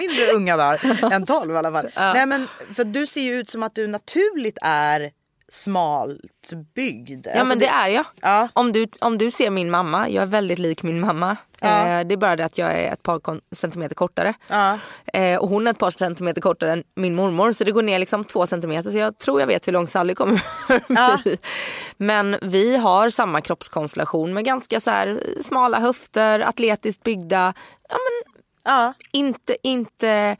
[0.00, 1.90] Mindre unga dagar än 12 i alla fall.
[1.96, 5.10] Nej men för du ser ju ut som att du naturligt är
[5.54, 7.26] smalt byggd.
[7.34, 8.04] Ja men det är jag.
[8.20, 8.48] Ja.
[8.52, 11.36] Om, du, om du ser min mamma, jag är väldigt lik min mamma.
[11.60, 11.88] Ja.
[11.88, 14.34] Eh, det är bara det att jag är ett par centimeter kortare.
[14.48, 14.78] Ja.
[15.12, 17.52] Eh, och hon är ett par centimeter kortare än min mormor.
[17.52, 18.90] Så det går ner liksom två centimeter.
[18.90, 20.42] Så jag tror jag vet hur lång Sally kommer
[21.22, 21.38] bli.
[21.96, 27.54] Men vi har samma kroppskonstellation med ganska så här smala höfter, atletiskt byggda.
[27.88, 30.36] Ja, men inte, inte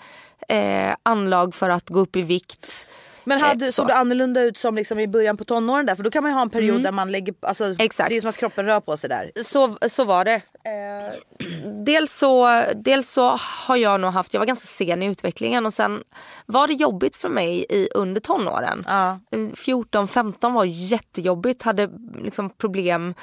[0.49, 2.87] eh, anlag för att gå upp i vikt.
[3.25, 3.89] Men hade, Eh, såg så.
[3.89, 5.95] du annorlunda ut som liksom i början på tonåren där?
[5.95, 7.77] För då kan man ju ha en period där man lägger, alltså, Mm.
[7.81, 8.11] Exakt.
[8.11, 9.33] det är som att kroppen rör på sig där.
[9.45, 10.35] Så, så var det.
[10.35, 11.15] Eh,
[11.85, 13.29] dels, så, dels så
[13.67, 16.03] har jag nog haft, jag var ganska sen i utvecklingen och sen
[16.47, 18.85] var det jobbigt för mig i under tonåren.
[18.87, 19.19] Ja.
[19.31, 21.91] 14-15 var jättejobbigt, hade
[22.23, 23.15] liksom problem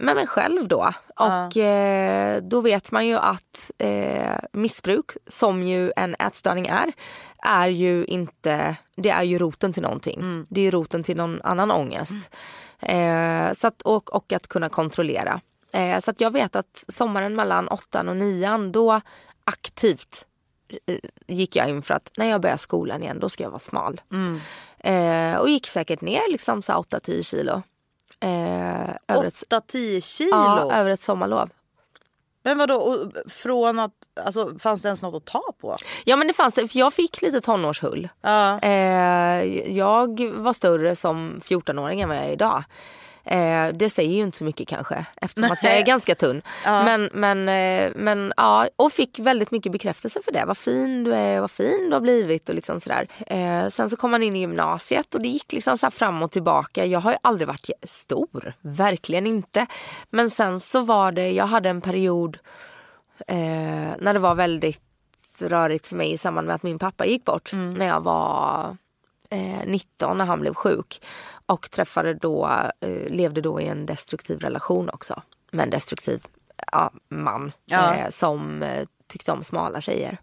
[0.00, 0.92] med mig själv då.
[1.16, 6.92] Och eh, då vet man ju att eh, missbruk, som ju en ätstörning är,
[7.38, 10.46] är ju inte, det är ju roten till någonting.
[10.48, 12.34] Det är roten till någon annan ångest.
[12.80, 15.40] Eh, så att, och, och att kunna kontrollera.
[15.72, 19.00] Eh, så att jag vet att sommaren mellan åttan och nian då
[19.44, 20.26] aktivt
[20.86, 23.58] eh, gick jag in för att när jag börjar skolan igen då ska jag vara
[23.58, 24.00] smal.
[24.78, 27.62] Eh, och gick säkert ner liksom så här 8-10 kilo.
[28.20, 30.30] Eh, över, ett, 8-10 kilo?
[30.30, 31.50] ja, över ett sommarlov.
[32.44, 33.92] Men vadå, och från att,
[34.24, 35.76] alltså fanns det ens något att ta på?
[36.04, 38.08] Ja men det fanns det, för jag fick lite tonårshull.
[38.20, 38.58] Ja.
[38.60, 39.44] Eh,
[39.76, 42.64] jag var större som 14-åring än vad jag är idag.
[43.24, 46.42] Eh, det säger ju inte så mycket kanske eftersom att jag är ganska tunn.
[46.64, 46.84] Ja.
[46.84, 50.44] Men, men, eh, men ja, och fick väldigt mycket bekräftelse för det.
[50.46, 53.08] Vad fin du är, vad fin du har blivit och liksom sådär.
[53.26, 56.30] Eh, sen så kom man in i gymnasiet och det gick liksom så fram och
[56.30, 56.86] tillbaka.
[56.86, 59.66] Jag har ju aldrig varit stor, verkligen inte.
[60.10, 62.38] Men sen så var det, jag hade en period
[63.26, 63.36] eh,
[63.98, 64.80] när det var väldigt
[65.40, 68.76] rörigt för mig i samband med att min pappa gick bort när jag var
[69.34, 71.02] eh, 19 när han blev sjuk.
[71.46, 72.46] Och träffade då,
[72.80, 75.22] eh, levde då i en destruktiv relation också.
[75.50, 76.26] Med en destruktiv
[76.72, 77.94] ja, man Ja.
[77.94, 80.18] eh, som eh, tyckte om smala tjejer.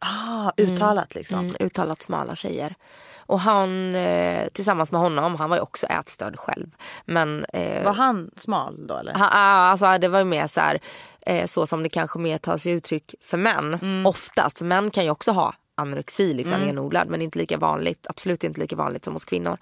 [0.00, 1.38] Ah, uttalat liksom.
[1.38, 2.74] Mm, uttalat smala tjejer.
[3.18, 6.66] Och han, eh, tillsammans med honom, han var ju också ätstörd själv.
[7.04, 9.14] Men eh, Var han smal då eller?
[9.14, 10.80] Ha, ah, alltså, det var ju mer så här,
[11.26, 13.78] eh, så som det kanske mer tar sig uttryck för män.
[14.06, 18.44] Oftast, för män kan ju också ha anorexi liksom renodlad men inte lika vanligt, absolut
[18.44, 19.58] inte lika vanligt som hos kvinnor.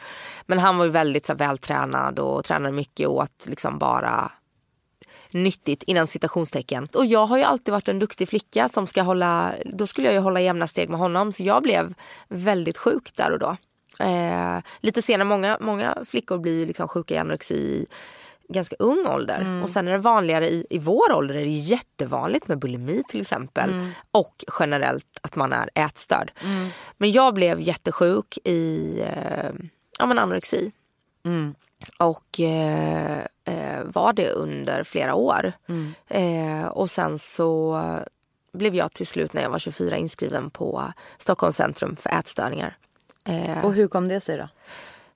[0.47, 4.33] Men han var ju väldigt så här, vältränad och tränade mycket och åt liksom bara
[5.31, 6.89] nyttigt innan citationstecken.
[6.95, 10.15] Och jag har ju alltid varit en duktig flicka som ska hålla, då skulle jag
[10.15, 11.95] ju hålla jämna steg med honom så jag blev
[12.29, 13.57] väldigt sjuk där och då.
[14.05, 17.87] Eh, lite senare, många, många flickor blir liksom sjuka i anorexi
[18.49, 19.63] ganska ung ålder.
[19.63, 23.21] Och sen är det vanligare i, i vår ålder är det jättevanligt med bulimi till
[23.21, 23.71] exempel.
[24.11, 26.33] Och generellt att man är ätstörd.
[26.97, 29.51] Men jag blev jättesjuk i eh,
[29.99, 30.73] ja, men anorexi.
[31.99, 35.53] Och eh, eh, var det under flera år.
[36.09, 37.81] Eh, och sen så
[38.53, 42.77] blev jag till slut när jag var 24 inskriven på Stockholms centrum för ätstörningar.
[43.25, 44.49] Eh, Och hur kom det sig då?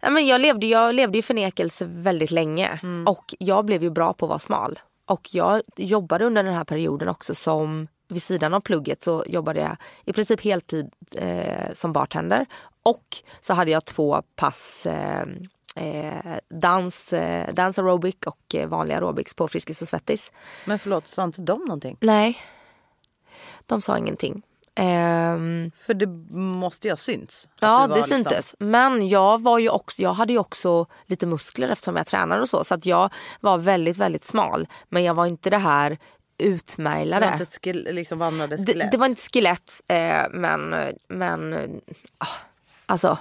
[0.01, 4.13] Ja, men jag, levde, jag levde i förnekelse väldigt länge och jag blev ju bra
[4.13, 4.79] på att vara smal.
[5.07, 9.61] Och jag jobbade under den här perioden också som, vid sidan av plugget så jobbade
[9.61, 12.47] jag i princip heltid eh, som bartender.
[12.83, 13.05] Och
[13.41, 15.27] så hade jag två pass eh,
[15.77, 20.33] eh, dans, eh, dans aerobic och eh, vanlig aerobics på Friskis och Svettis.
[20.65, 21.97] Men förlåt, sa inte de någonting?
[22.01, 22.39] Nej,
[23.67, 24.43] de sa ingenting.
[24.81, 27.49] Ehm, För det måste ju ha synts.
[27.61, 28.55] Ja, det liksom- syntes.
[28.59, 32.49] Men jag, var ju också, jag hade ju också lite muskler eftersom jag tränade och
[32.49, 32.65] så.
[32.65, 34.69] Så att jag var väldigt, väldigt smal.
[34.89, 37.27] Men jag var inte det här Det var utmärglade.
[37.33, 38.19] inte ett skill, liksom
[38.51, 38.93] Det, skelett.
[38.93, 40.75] det var inte skelett, eh, men,
[41.09, 41.55] men
[42.19, 42.27] ah,
[42.87, 43.19] alltså.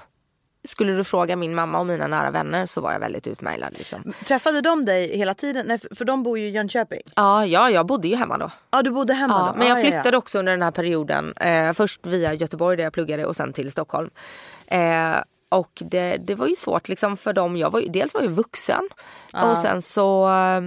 [0.64, 3.78] Skulle du fråga min mamma och mina nära vänner så var jag väldigt utmärglad.
[3.78, 4.14] Liksom.
[4.26, 5.66] Träffade de dig hela tiden?
[5.68, 7.02] Nej, för- de bor ju i Jönköping.
[7.16, 8.52] Ja, ja, jag bodde ju hemma då.
[8.72, 9.60] Ja, du bodde hemma Ja, då?
[9.60, 9.92] men jag Ja, ja, ja.
[9.92, 11.34] flyttade också under den här perioden.
[11.34, 14.10] Eh, först via Göteborg där jag pluggade och sen till Stockholm.
[14.68, 15.16] Eh,
[15.50, 17.58] och det, det var ju svårt liksom för dem.
[17.58, 18.90] Jag var, ju- dels var jag vuxen
[19.34, 20.62] och sen så eh,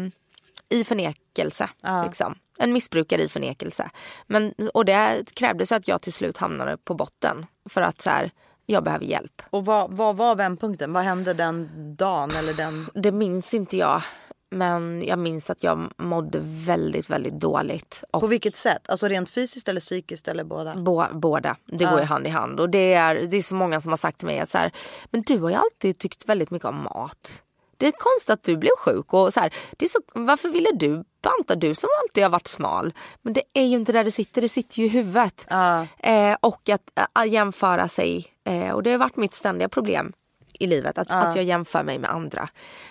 [0.79, 1.69] i förnekelse.
[2.05, 2.35] Liksom.
[2.59, 3.91] En missbrukare i förnekelse.
[4.27, 7.47] Men, och det krävdes att jag till slut hamnade på botten.
[7.71, 8.31] För att så här,
[8.67, 9.43] jag behöver hjälp.
[9.51, 10.93] Och vad, vad var vändpunkten?
[10.93, 12.31] Vad hände den dagen?
[12.31, 12.91] Eller den...
[12.95, 14.03] Det minns inte jag.
[14.51, 18.05] Men jag minns att jag mådde väldigt, väldigt dåligt.
[18.11, 18.91] Och På vilket sätt?
[18.91, 20.75] Alltså rent fysiskt eller psykiskt eller båda?
[20.77, 21.57] Bå, båda.
[21.67, 22.61] Det går ju hand i hand.
[22.61, 24.73] Och det är, det är så många som har sagt till mig att så här,
[25.11, 27.43] men du har ju alltid tyckt väldigt mycket om mat.
[27.77, 29.15] Det är konstigt att du blev sjuk.
[29.15, 31.55] Och så här, det är så, varför ville du banta?
[31.55, 32.93] Du som alltid har varit smal.
[33.23, 35.47] Men det är ju inte där det sitter, det sitter ju i huvudet.
[35.51, 35.87] Ja.
[35.99, 38.32] Eh, och att, att jämföra sig.
[38.45, 40.13] Eh, och det har varit mitt ständiga problem
[40.59, 40.99] i livet.
[40.99, 42.49] Att, att jag jämför mig med andra.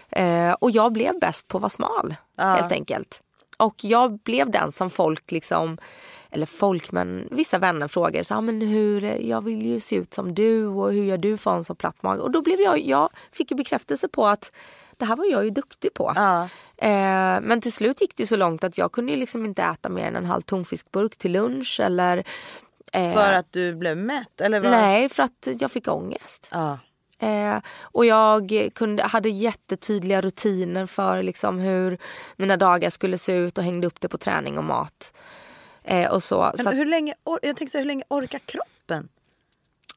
[0.09, 2.15] Eh, och jag blev bäst på att vara smal.
[2.37, 3.21] Helt enkelt.
[3.57, 5.77] Och jag blev den som folk liksom
[6.31, 10.13] eller folk, men vissa vänner frågar så, ah, men hur, jag vill ju se ut
[10.13, 12.21] som du och hur gör du för en så platt mage?
[12.21, 14.51] Och då blev jag, jag fick ju bekräftelse på att
[14.97, 16.13] det här var jag ju duktig på.
[16.15, 16.43] Ja.
[16.77, 20.05] Eh, men till slut gick det så långt att jag kunde liksom inte äta mer
[20.05, 22.23] än en halv tonfiskburk till lunch eller
[22.91, 24.41] eh, För att du blev mätt?
[24.41, 24.71] Eller vad?
[24.71, 26.49] Nej, för att jag fick ångest.
[26.51, 26.79] Ja.
[27.19, 31.97] Eh, och jag kunde, hade jättetydliga rutiner för liksom hur
[32.35, 35.13] mina dagar skulle se ut och hängde upp det på träning och mat.
[35.83, 36.51] Eh, och så.
[36.55, 39.09] Men så att, hur, länge, or- jag tänkte, hur länge orkar kroppen?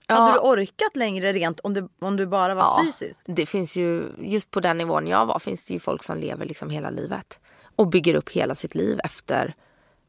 [0.06, 3.20] ja, Hade du orkat längre rent om du, om du bara var ja, fysiskt?
[3.26, 6.46] Det finns ju, just på den nivån jag var finns det ju folk som lever
[6.46, 7.38] liksom hela livet.
[7.76, 9.54] Och bygger upp hela sitt liv efter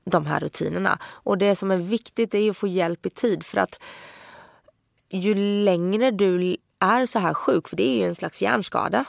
[0.06, 1.00] de här rutinerna.
[1.04, 3.80] Och det som är viktigt är att få hjälp i tid för att
[5.10, 9.06] ju längre du är så här sjuk, för det är ju en slags hjärnskada,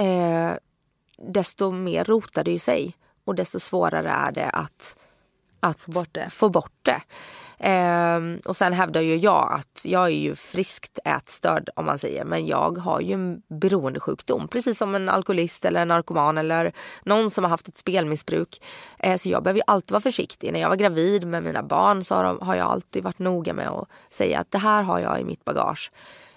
[0.00, 0.52] eh,
[1.18, 2.94] desto mer rotar det i sig.
[3.24, 4.97] Och desto svårare är det att,
[5.60, 6.30] att få bort det.
[6.30, 7.02] Få bort det.
[7.60, 12.24] Ehm, och sen hävdar ju jag att jag är ju friskt ätstörd om man säger.
[12.24, 14.48] Men jag har ju en beroendesjukdom.
[14.48, 16.72] Precis som en alkoholist eller en narkoman eller
[17.04, 18.62] någon som har haft ett spelmissbruk.
[18.98, 20.52] Eh, så jag behöver ju alltid vara försiktig.
[20.52, 23.52] När jag var gravid med mina barn så har, de, har jag alltid varit noga
[23.52, 25.92] med att säga att det här har jag i mitt bagage.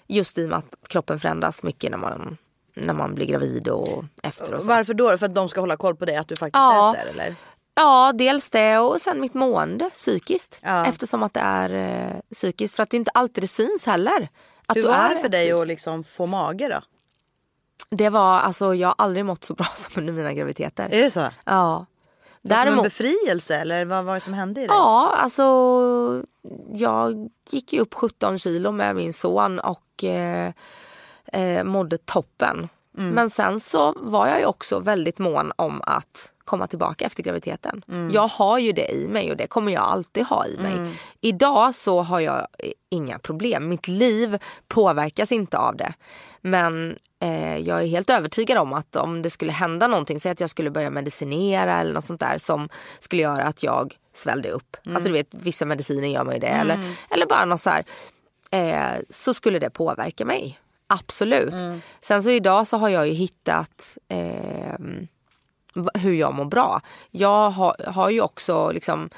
[0.06, 2.36] Just i och med att kroppen förändras mycket när man,
[2.76, 4.68] när man blir gravid och efter och så.
[4.68, 5.18] Varför då?
[5.18, 6.94] För att de ska hålla koll på dig att du faktiskt Ja.
[6.96, 7.10] äter?
[7.10, 7.34] Eller?
[7.74, 10.58] Ja, dels det och sen mitt mående psykiskt.
[10.62, 10.86] Ja.
[10.86, 12.76] Eftersom att det är eh, psykiskt.
[12.76, 14.28] För att det inte alltid det syns heller.
[14.66, 16.80] Att Hur du var är det för dig att liksom få mage då?
[17.96, 20.88] Det var, alltså jag har aldrig mått så bra som under mina graviditeter.
[20.92, 21.26] Är det så?
[21.44, 21.86] Ja.
[22.42, 24.76] Som en Däremot, befrielse eller vad var det som hände i dig?
[24.76, 25.42] ja alltså
[26.72, 30.52] jag gick ju upp 17 kilo med min son och eh,
[31.26, 32.68] eh, mådde toppen.
[32.98, 33.10] Mm.
[33.10, 37.84] Men sen så var jag ju också väldigt mån om att komma tillbaka efter graviditeten.
[37.88, 38.10] Mm.
[38.10, 40.96] Jag har ju det i mig och det kommer jag alltid ha i mig.
[41.20, 43.68] Idag så har jag eh, inga problem.
[43.68, 45.92] Mitt liv påverkas inte av det.
[46.40, 50.40] Men eh, jag är helt övertygad om att om det skulle hända någonting, säg att
[50.40, 54.76] jag skulle börja medicinera eller något sånt där som skulle göra att jag svällde upp.
[54.86, 56.46] Alltså du vet vissa mediciner gör man ju det.
[56.46, 57.84] Eller, eller bara något så här.
[58.52, 60.58] Eh, så skulle det påverka mig.
[60.86, 61.54] Absolut.
[62.00, 64.74] Sen så idag så har jag ju hittat eh,
[65.94, 66.80] hur jag mår bra.
[67.10, 69.10] Jag har, har ju också liksom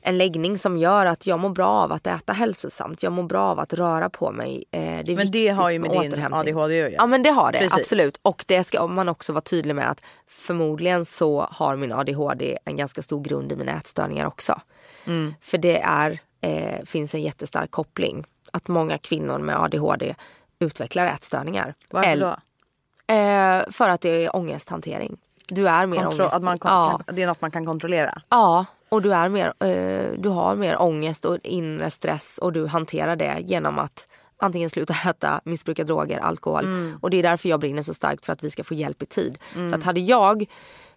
[0.00, 3.02] en läggning som gör att jag mår bra av att äta hälsosamt.
[3.02, 4.64] Jag mår bra av att röra på mig.
[4.70, 6.34] Eh, det Men det har ju med din.
[6.34, 6.90] ADHD att göra.
[6.90, 7.80] Ja men det har det Precis.
[7.80, 8.18] absolut.
[8.22, 12.76] Och det ska man också vara tydlig med att förmodligen så har min ADHD en
[12.76, 14.60] ganska stor grund i mina ätstörningar också.
[15.06, 15.34] Mm.
[15.40, 18.24] För det är, eh, finns en jättestark koppling.
[18.52, 20.14] Att många kvinnor med ADHD
[20.58, 21.74] utvecklar ätstörningar.
[21.90, 22.36] Varför Eller- då?
[23.14, 25.16] Eh, för att det är ångesthantering.
[25.48, 26.34] Du är mer Kontro- ångest.
[26.34, 27.00] att man ja.
[27.06, 28.22] kan, det är något man kan kontrollera?
[28.28, 32.66] ja, och du, är mer, eh, du har mer ångest och inre stress och du
[32.66, 36.64] hanterar det genom att antingen sluta äta, missbruka droger, alkohol.
[37.00, 39.06] Och det är därför jag brinner så starkt för att vi ska få hjälp i
[39.06, 39.38] tid.
[39.52, 40.42] För att hade jag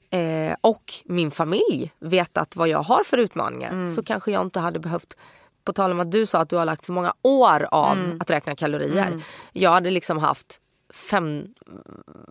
[0.10, 4.80] eh, och min familj vetat vad jag har för utmaningar så kanske jag inte hade
[4.80, 5.18] behövt
[5.66, 8.30] på tal om att du sa att du har lagt så många år av att
[8.30, 9.24] räkna kalorier.
[9.52, 10.60] Jag hade liksom haft
[10.94, 11.46] fem,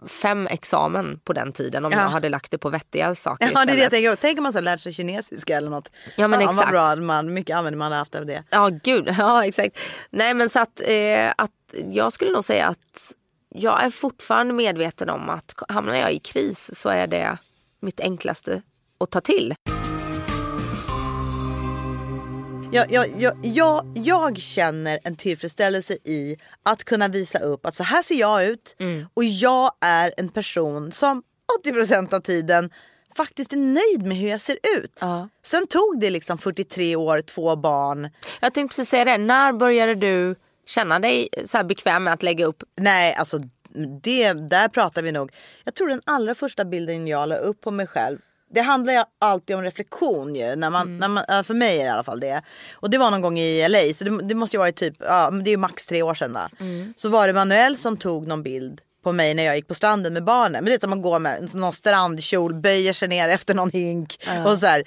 [0.07, 1.99] fem examen på den tiden om Ja.
[1.99, 3.91] jag hade lagt det på vettiga saker Ja det är det jag istället.
[3.91, 4.17] tänker.
[4.21, 5.91] Tänk om man så lärt sig kinesiska eller något.
[6.17, 6.71] Ja, men vad exakt.
[6.71, 8.45] bra man, mycket användning man har haft av det.
[8.51, 9.79] Ja gud, ja exakt.
[10.11, 11.51] Nej men så att, eh, att
[11.91, 13.13] jag skulle nog säga att
[13.55, 17.39] jag är fortfarande medveten om att hamnar jag i kris så är det
[17.81, 18.63] mitt enklaste
[19.01, 19.55] att ta till.
[22.73, 27.83] Jag, jag, jag, jag, jag känner en tillfredsställelse i att kunna visa upp att så
[27.83, 28.77] här ser jag ut
[29.15, 31.23] och jag är en person som
[31.65, 32.71] 80% av tiden
[33.17, 34.99] faktiskt är nöjd med hur jag ser ut.
[35.01, 35.29] Ja.
[35.43, 38.11] Sen tog det liksom 43 år, två barn.
[38.41, 40.35] Jag tänkte precis säga det, när började du
[40.67, 42.63] känna dig så bekväm med att lägga upp?
[42.77, 43.39] Nej, alltså
[44.03, 45.33] det, där pratar vi nog.
[45.65, 48.19] Jag tror den allra första bilden jag la upp på mig själv.
[48.55, 50.57] Det handlar ju alltid om reflektion ju.
[50.57, 52.43] När man, när man, för mig är det i alla fall det.
[52.73, 53.95] Och det var någon gång i LA.
[53.95, 56.41] Så det, det måste ju vara typ, ja, det är max tre år sedan då.
[56.97, 60.13] Så var det Manuel som tog någon bild på mig när jag gick på stranden
[60.13, 60.53] med barnen.
[60.53, 64.21] Men det är som man går med någon strandkjol, böjer sig ner efter någon hink.
[64.47, 64.85] Och så här,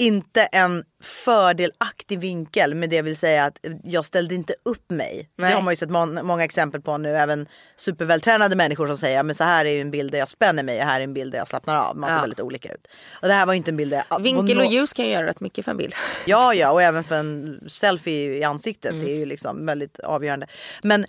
[0.00, 5.28] inte en fördelaktig vinkel med det vill säga att jag ställde inte upp mig.
[5.36, 5.50] Nej.
[5.50, 7.16] Det har man ju sett må- många exempel på nu.
[7.16, 10.62] Även supervältränade människor som säger men så här är ju en bild där jag spänner
[10.62, 11.96] mig och här är en bild där jag slappnar av.
[11.96, 12.20] Man ser Ja.
[12.20, 12.86] väldigt olika ut.
[13.22, 14.22] Och det här var inte en bild där jag...
[14.22, 15.94] Vinkel och ljus kan ju göra rätt mycket för en bild.
[16.26, 18.92] Ja, ja, och även för en selfie i ansiktet.
[18.92, 19.04] Mm.
[19.04, 20.46] Det är ju liksom väldigt avgörande.
[20.82, 21.06] Men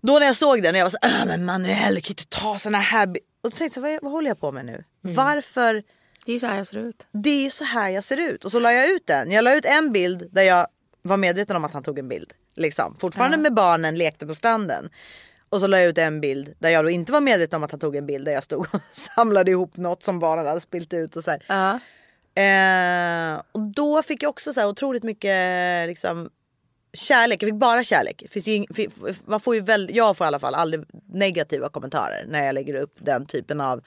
[0.00, 2.58] då när jag såg den, jag var så äh, men Manuel, du kan inte ta
[2.58, 4.84] såna här bi-" Och så tänkte jag, vad, vad håller jag på med nu?
[5.04, 5.16] Mm.
[5.16, 5.82] Varför?
[6.26, 7.06] Det är ju så här jag ser ut.
[7.12, 8.44] Det är ju så här jag ser ut.
[8.44, 9.30] Och så la jag ut den.
[9.30, 10.66] Jag la ut en bild där jag
[11.02, 12.32] var medveten om att han tog en bild.
[12.56, 12.96] Liksom.
[13.00, 14.90] Fortfarande med barnen, lekte på stranden.
[15.48, 17.70] Och så la jag ut en bild där jag då inte var medveten om att
[17.70, 20.92] han tog en bild där jag stod och samlade ihop något som barnen hade spilt
[20.92, 21.44] ut och så här.
[21.46, 21.80] Ja.
[22.42, 26.30] Eh, och då fick jag också så här otroligt mycket liksom,
[26.92, 27.42] kärlek.
[27.42, 28.22] Jag fick bara kärlek.
[28.30, 28.66] Finns ju
[29.24, 32.74] man får ju väl, jag får i alla fall aldrig negativa kommentarer när jag lägger
[32.74, 33.82] upp den typen av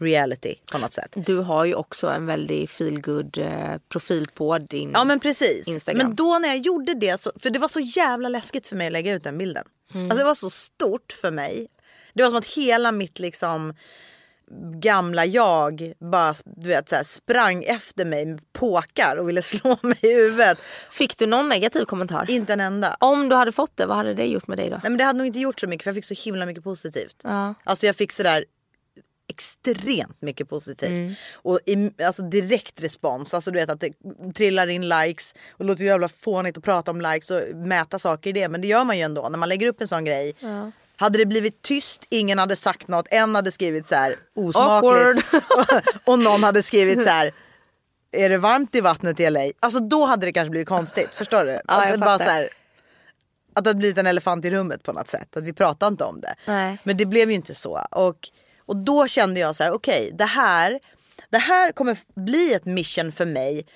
[0.00, 1.12] reality på något sätt.
[1.14, 4.90] Du har ju också en väldigt feelgood eh, profil på din...
[4.94, 5.66] Ja men precis.
[5.66, 6.06] Instagram.
[6.06, 8.86] Men då när jag gjorde det, så, för det var så jävla läskigt för mig
[8.86, 9.64] att lägga ut den bilden.
[9.94, 11.68] Alltså det var så stort för mig.
[12.12, 13.74] Det var som att hela mitt liksom
[14.80, 19.76] gamla jag bara du vet, så här, sprang efter mig med påkar och ville slå
[19.82, 20.58] mig i huvudet.
[20.90, 22.30] Fick du någon negativ kommentar?
[22.30, 22.96] Inte en enda.
[23.00, 24.76] Om du hade fått det, vad hade det gjort med dig då?
[24.82, 26.64] Nej men det hade nog inte gjort så mycket för jag fick så himla mycket
[26.64, 27.16] positivt.
[27.22, 27.54] Ja.
[27.64, 28.44] Alltså jag fick sådär
[29.28, 31.18] extremt mycket positivt.
[31.34, 33.34] Och i, alltså direkt respons.
[33.34, 33.92] Alltså du vet att det
[34.34, 35.34] trillar in likes.
[35.50, 38.48] Och det låter ju jävla fånigt att prata om likes och mäta saker i det.
[38.48, 40.34] Men det gör man ju ändå när man lägger upp en sån grej.
[40.96, 45.28] Hade det blivit tyst, ingen hade sagt något, en hade skrivit så här osmakligt.
[46.04, 47.32] och någon hade skrivit så här
[48.14, 49.40] är det varmt i vattnet i LA?
[49.60, 51.10] Alltså då hade det kanske blivit konstigt.
[51.12, 51.60] Förstår du?
[51.64, 52.48] att, jag det bara så här,
[53.54, 55.36] att det hade blivit en elefant i rummet på något sätt.
[55.36, 56.34] Att vi pratar inte om det.
[56.46, 56.78] Nej.
[56.82, 57.86] Men det blev ju inte så.
[57.90, 58.28] Och,
[58.66, 60.80] och då kände jag så här, okej det här
[61.30, 63.66] det här kommer bli ett mission för mig.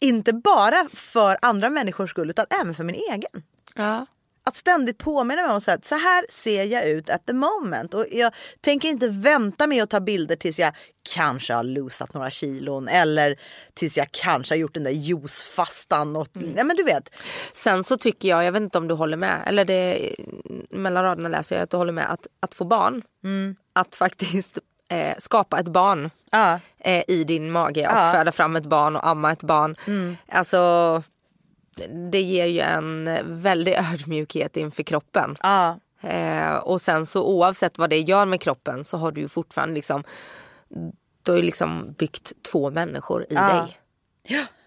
[0.00, 3.42] Inte bara för andra människors skull utan även för min egen.
[3.74, 4.06] Ja.
[4.44, 7.94] Att ständigt påminna mig om så här, så här ser jag ut at the moment.
[7.94, 10.72] Och jag tänker inte vänta med att ta bilder tills jag
[11.14, 12.88] kanske har losat några kilon.
[12.88, 13.38] Eller
[13.74, 16.16] tills jag kanske har gjort den där juicefastan.
[16.16, 17.22] Och, ja, men du vet.
[17.52, 20.14] Sen så tycker jag, jag vet inte om du håller med, eller det,
[20.70, 23.56] mellan raderna läser jag att du håller med, att, att få barn, Mm.
[23.72, 24.58] att faktiskt
[24.90, 27.92] eh, skapa ett barn Ja, eh, i din mage och.
[27.92, 28.12] Mm.
[28.14, 29.76] föda fram ett barn och amma ett barn.
[30.28, 31.02] Alltså
[32.10, 35.36] det ger ju en väldig ödmjukhet inför kroppen.
[35.42, 39.28] ja, Eh, och sen så oavsett vad det gör med kroppen så har du ju
[39.28, 40.04] fortfarande liksom,
[41.22, 43.52] du har ju liksom byggt två människor i Ja.
[43.52, 43.78] dig.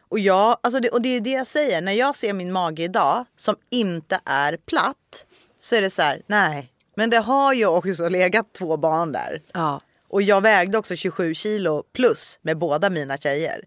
[0.10, 2.84] Och, jag, alltså det, och det är det jag säger, när jag ser min mage
[2.84, 5.26] idag som inte är platt
[5.60, 6.72] så är det så här, nej.
[6.96, 9.42] Men det har ju också legat två barn där.
[9.54, 9.82] Ja.
[10.08, 13.64] Och jag vägde också 27 kilo plus med båda mina tjejer.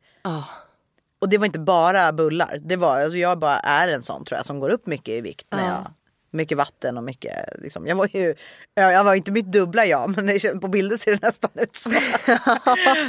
[1.18, 2.60] Och det var inte bara bullar.
[2.64, 5.20] Det var, alltså jag bara är en sån tror jag som går upp mycket i
[5.20, 5.46] vikt.
[5.52, 5.66] När Ja.
[5.66, 5.92] jag,
[6.30, 8.34] mycket vatten och mycket, liksom, jag var ju,
[8.74, 11.76] jag, jag var inte mitt dubbla jag men det, på bilder ser det nästan ut
[11.76, 11.90] så.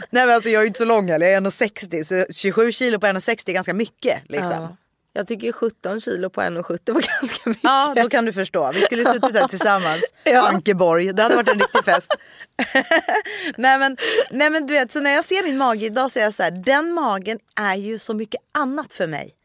[0.10, 2.72] Nej men alltså jag är ju inte så lång heller, jag är 1,60 så 27
[2.72, 4.78] kilo på 1,60 är ganska mycket liksom.
[5.14, 5.20] Ja.
[5.20, 7.64] Jag tycker 17 kilo på 1,70 var ganska mycket.
[7.64, 8.72] Ja, då kan du förstå.
[8.74, 10.04] Vi skulle suttit här tillsammans.
[10.24, 10.48] Ja.
[10.50, 11.14] Ankeborg.
[11.14, 12.08] Det hade varit en riktig fest.
[13.58, 13.98] nej, men,
[14.32, 16.44] nej men du vet, så när jag ser min mage idag så är jag så
[16.44, 19.36] här, den magen är ju så mycket annat för mig.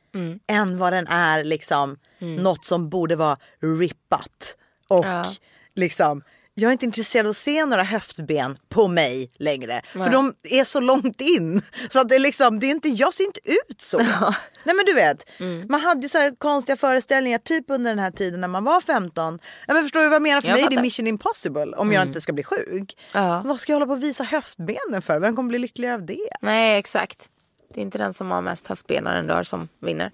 [0.47, 3.39] Än vad den är liksom något som borde vara
[3.81, 4.57] rippat.
[4.89, 5.27] Och Ja.
[5.75, 6.23] liksom
[6.55, 9.83] jag är inte intresserad av att se några höftben på mig längre.
[9.93, 11.63] För de är så långt in.
[11.91, 13.99] Så att det är liksom, det är inte, jag ser inte ut så.
[13.99, 15.67] Nej men du vet, Mm.
[15.71, 19.39] man hade ju så konstiga föreställningar typ under den här tiden när man var 15.
[19.67, 20.41] Ja, men förstår du vad jag menar?
[20.41, 20.73] För Jag mig är det fattar.
[20.77, 20.83] Mm.
[20.83, 22.97] mission impossible om jag inte ska bli sjuk.
[23.13, 23.43] Ja.
[23.45, 25.19] Vad ska jag hålla på och visa höftbenen för?
[25.21, 26.29] Vem kommer bli lyckligare av det?
[26.41, 27.29] Nej exakt.
[27.75, 30.13] Det är inte den som har mest höftben när den dör som vinner.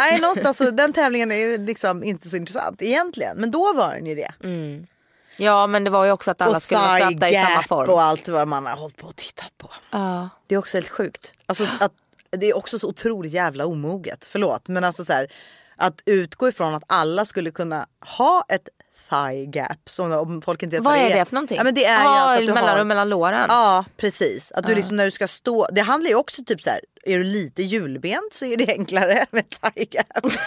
[0.00, 3.36] Nej någonstans så den tävlingen är ju liksom inte så intressant egentligen.
[3.36, 4.32] Men då var den ju det.
[5.36, 7.90] Ja men det var ju också att alla och skulle vara stöpta i samma form.
[7.90, 9.70] och allt vad man har hållit på och tittat på.
[9.90, 10.28] Ja.
[10.46, 11.32] Det är också helt sjukt.
[11.46, 11.92] Alltså, att,
[12.30, 14.26] det är också så otroligt jävla omoget.
[14.26, 14.68] Förlåt.
[14.68, 15.32] Men alltså så här,
[15.76, 18.68] att utgå ifrån att alla skulle kunna ha ett
[19.12, 19.88] thigh gap.
[19.88, 21.56] Som om folk inte vet Vad är det för någonting?
[21.56, 23.46] Ja, men det är ah, alltså att du mellanrum har, mellan låren.
[23.48, 24.52] Ja precis.
[24.52, 25.66] Att du liksom när du ska stå.
[25.72, 26.80] Det handlar ju också typ så här.
[27.04, 30.32] Är du lite hjulbent så är det enklare med thigh gap.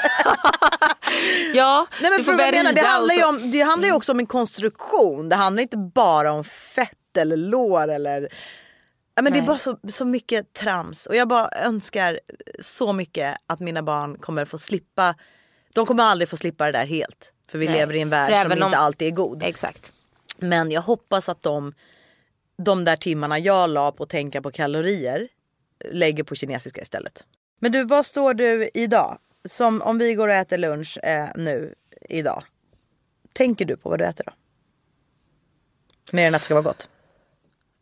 [1.54, 3.94] Ja, Nej men du får vad börja menar, det handlar, ju om, det handlar ju
[3.94, 5.30] också om en konstruktion.
[5.30, 8.30] Det handlar inte bara om fett eller lår eller...
[9.16, 9.48] Ja, men det är Nej.
[9.48, 11.06] bara så, så mycket trams.
[11.06, 12.20] Och jag bara önskar
[12.60, 15.16] så mycket att mina barn kommer få slippa.
[15.76, 17.32] De kommer aldrig få slippa det där helt.
[17.48, 17.76] För vi Nej.
[17.76, 19.44] lever i en värld som även inte om- alltid är god.
[19.44, 19.94] Exakt.
[20.38, 21.74] Men jag hoppas att de,
[22.58, 25.28] de där timmarna jag la på att tänka på kalorier
[25.92, 27.24] lägger på kinesiska istället.
[27.60, 29.18] Men du, vad står du idag?
[29.50, 31.76] Som om vi går och äter lunch eh, nu
[32.10, 32.44] idag.
[33.34, 34.32] Tänker du på vad du äter då?
[36.12, 36.88] Mer än att det ska vara gott.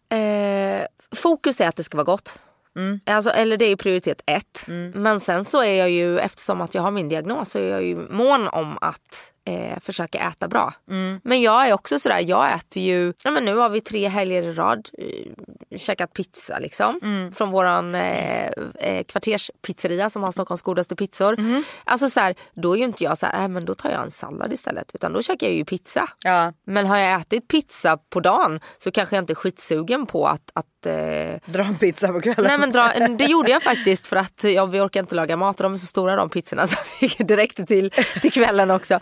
[0.09, 2.39] Eh, fokus är att det ska vara gott.
[2.75, 2.99] Mm.
[3.05, 4.63] Alltså, eller det är prioritet ett.
[4.93, 7.83] Men sen så är jag ju, eftersom att jag har min diagnos, så är jag
[7.83, 10.73] ju mån om att eh, försöka äta bra.
[10.89, 11.21] Mm.
[11.23, 14.43] Men jag är också sådär, jag äter ju, ja men nu har vi tre helger
[14.43, 16.99] i rad eh, käkat pizza liksom.
[17.03, 17.31] Mm.
[17.31, 21.39] Från våran eh, eh, kvarterspizzeria som har Stockholms godaste pizzor.
[21.39, 21.63] Mm.
[21.83, 24.53] Alltså såhär, då är ju inte jag såhär, nej men då tar jag en sallad
[24.53, 24.91] istället.
[24.93, 26.09] Utan då käkar jag ju pizza.
[26.23, 30.27] Ja, Men har jag ätit pizza på dagen så kanske jag inte är skitsugen på
[30.27, 32.43] att, att eh, dra en pizza på kvällen.
[32.43, 35.59] Nej men dra, det gjorde jag faktiskt för att jag, vi orkar inte laga mat
[35.59, 36.77] och de är så stora de pizzorna så
[37.17, 37.91] det räckte till,
[38.21, 38.99] till kvällen också.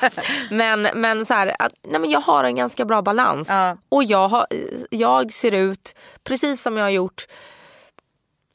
[0.52, 3.50] Men, men så här, att, nej men jag har en ganska bra balans.
[3.50, 3.78] Ja.
[3.90, 4.48] Och jag, har,
[4.90, 7.26] jag ser ut precis som jag har gjort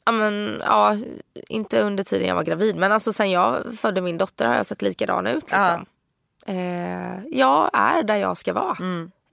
[0.05, 0.97] Ja, men, ja,
[1.33, 4.65] inte under tiden jag var gravid men alltså sen jag födde min dotter har jag
[4.65, 5.43] sett likadan ut.
[5.43, 5.85] Liksom.
[6.45, 8.77] Eh, jag är där jag ska vara.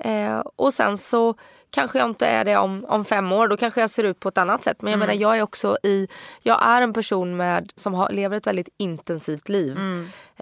[0.05, 1.35] Eh, och sen så
[1.71, 3.49] kanske jag inte är det om, om fem år.
[3.49, 4.83] Då kanske jag ser ut på ett annat sätt.
[4.83, 6.09] Men jag menar jag är också i,
[6.43, 9.79] jag är en person med, som har, lever ett väldigt intensivt liv.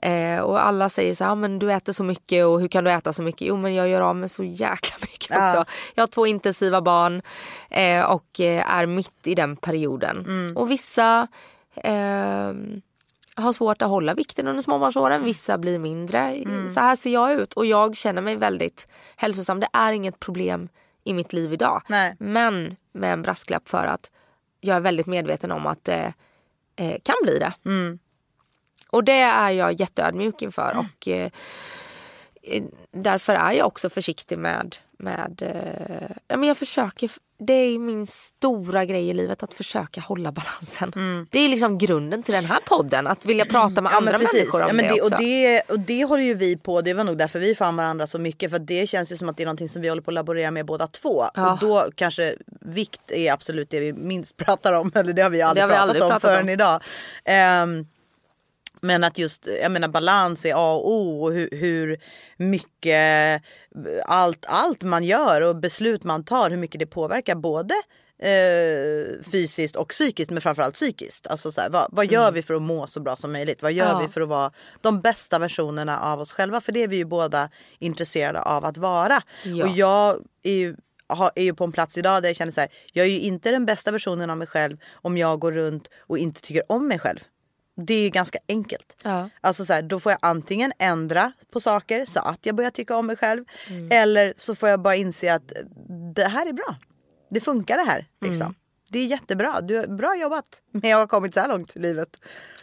[0.02, 2.84] Eh, och alla säger så här, "Ja, men du äter så mycket och hur kan
[2.84, 3.48] du äta så mycket?
[3.48, 5.50] Jo men jag gör av med så jäkla mycket Ja.
[5.60, 5.72] också.
[5.94, 7.22] Jag har två intensiva barn
[7.70, 10.26] eh, och eh, är mitt i den perioden.
[10.56, 11.28] Och vissa
[11.76, 12.52] eh,
[13.34, 15.24] har svårt att hålla vikten under småbarnsåren.
[15.24, 16.44] Vissa blir mindre.
[16.74, 19.60] Så här ser jag ut och jag känner mig väldigt hälsosam.
[19.60, 20.68] Det är inget problem
[21.04, 21.82] i mitt liv idag.
[21.88, 22.16] Nej.
[22.18, 24.10] Men med en brasklapp för att
[24.60, 26.14] jag är väldigt medveten om att det
[26.76, 27.52] eh, kan bli det.
[28.90, 30.76] Och det är jag jätteödmjuk inför.
[30.78, 31.30] Och eh,
[32.42, 35.42] eh, därför är jag också försiktig med, med
[36.28, 37.10] eh, jag försöker,
[37.46, 40.92] det är min stora grej i livet att försöka hålla balansen.
[41.30, 44.68] Det är liksom grunden till den här podden, att vilja prata med andra människor om
[44.68, 45.14] ja, men det, också.
[45.14, 48.06] Och det, och det håller ju vi på, det var nog därför vi fann varandra
[48.06, 48.50] så mycket.
[48.50, 50.50] För det känns ju som att det är någonting som vi håller på att laborera
[50.50, 51.24] med båda två.
[51.34, 51.52] Ja.
[51.52, 54.92] Och då kanske vikt är absolut det vi minst pratar om.
[54.94, 56.48] Eller det har vi aldrig har vi pratat aldrig om pratat förrän om.
[56.48, 56.82] idag.
[57.24, 57.86] Ehm,
[58.82, 61.98] men att just, jag menar balans är A och O och hur, hur
[62.36, 63.42] mycket
[64.04, 67.74] allt, allt man gör och beslut man tar, hur mycket det påverkar både
[68.22, 71.26] eh, fysiskt och psykiskt men framförallt psykiskt.
[71.26, 73.62] Alltså så här, vad, vad gör vi för att må så bra som möjligt?
[73.62, 73.98] Vad gör Ja.
[73.98, 76.60] vi för att vara de bästa versionerna av oss själva?
[76.60, 79.22] För det är vi ju båda intresserade av att vara.
[79.44, 79.64] Ja.
[79.64, 80.76] Och jag är ju,
[81.34, 83.50] är ju på en plats idag där jag känner så här, jag är ju inte
[83.50, 86.98] den bästa versionen av mig själv om jag går runt och inte tycker om mig
[86.98, 87.18] själv.
[87.76, 88.96] Det är ju ganska enkelt.
[89.02, 89.28] Ja.
[89.40, 92.96] Alltså så här, då får jag antingen ändra på saker så att jag börjar tycka
[92.96, 93.44] om mig själv.
[93.68, 93.88] Mm.
[93.92, 95.52] Eller så får jag bara inse att
[96.14, 96.76] det här är bra.
[97.30, 98.06] Det funkar det här.
[98.20, 98.42] Liksom.
[98.46, 98.54] Mm.
[98.88, 99.60] Det är jättebra.
[99.60, 100.44] Du har bra jobbat.
[100.72, 102.08] Men jag har kommit så här långt i livet.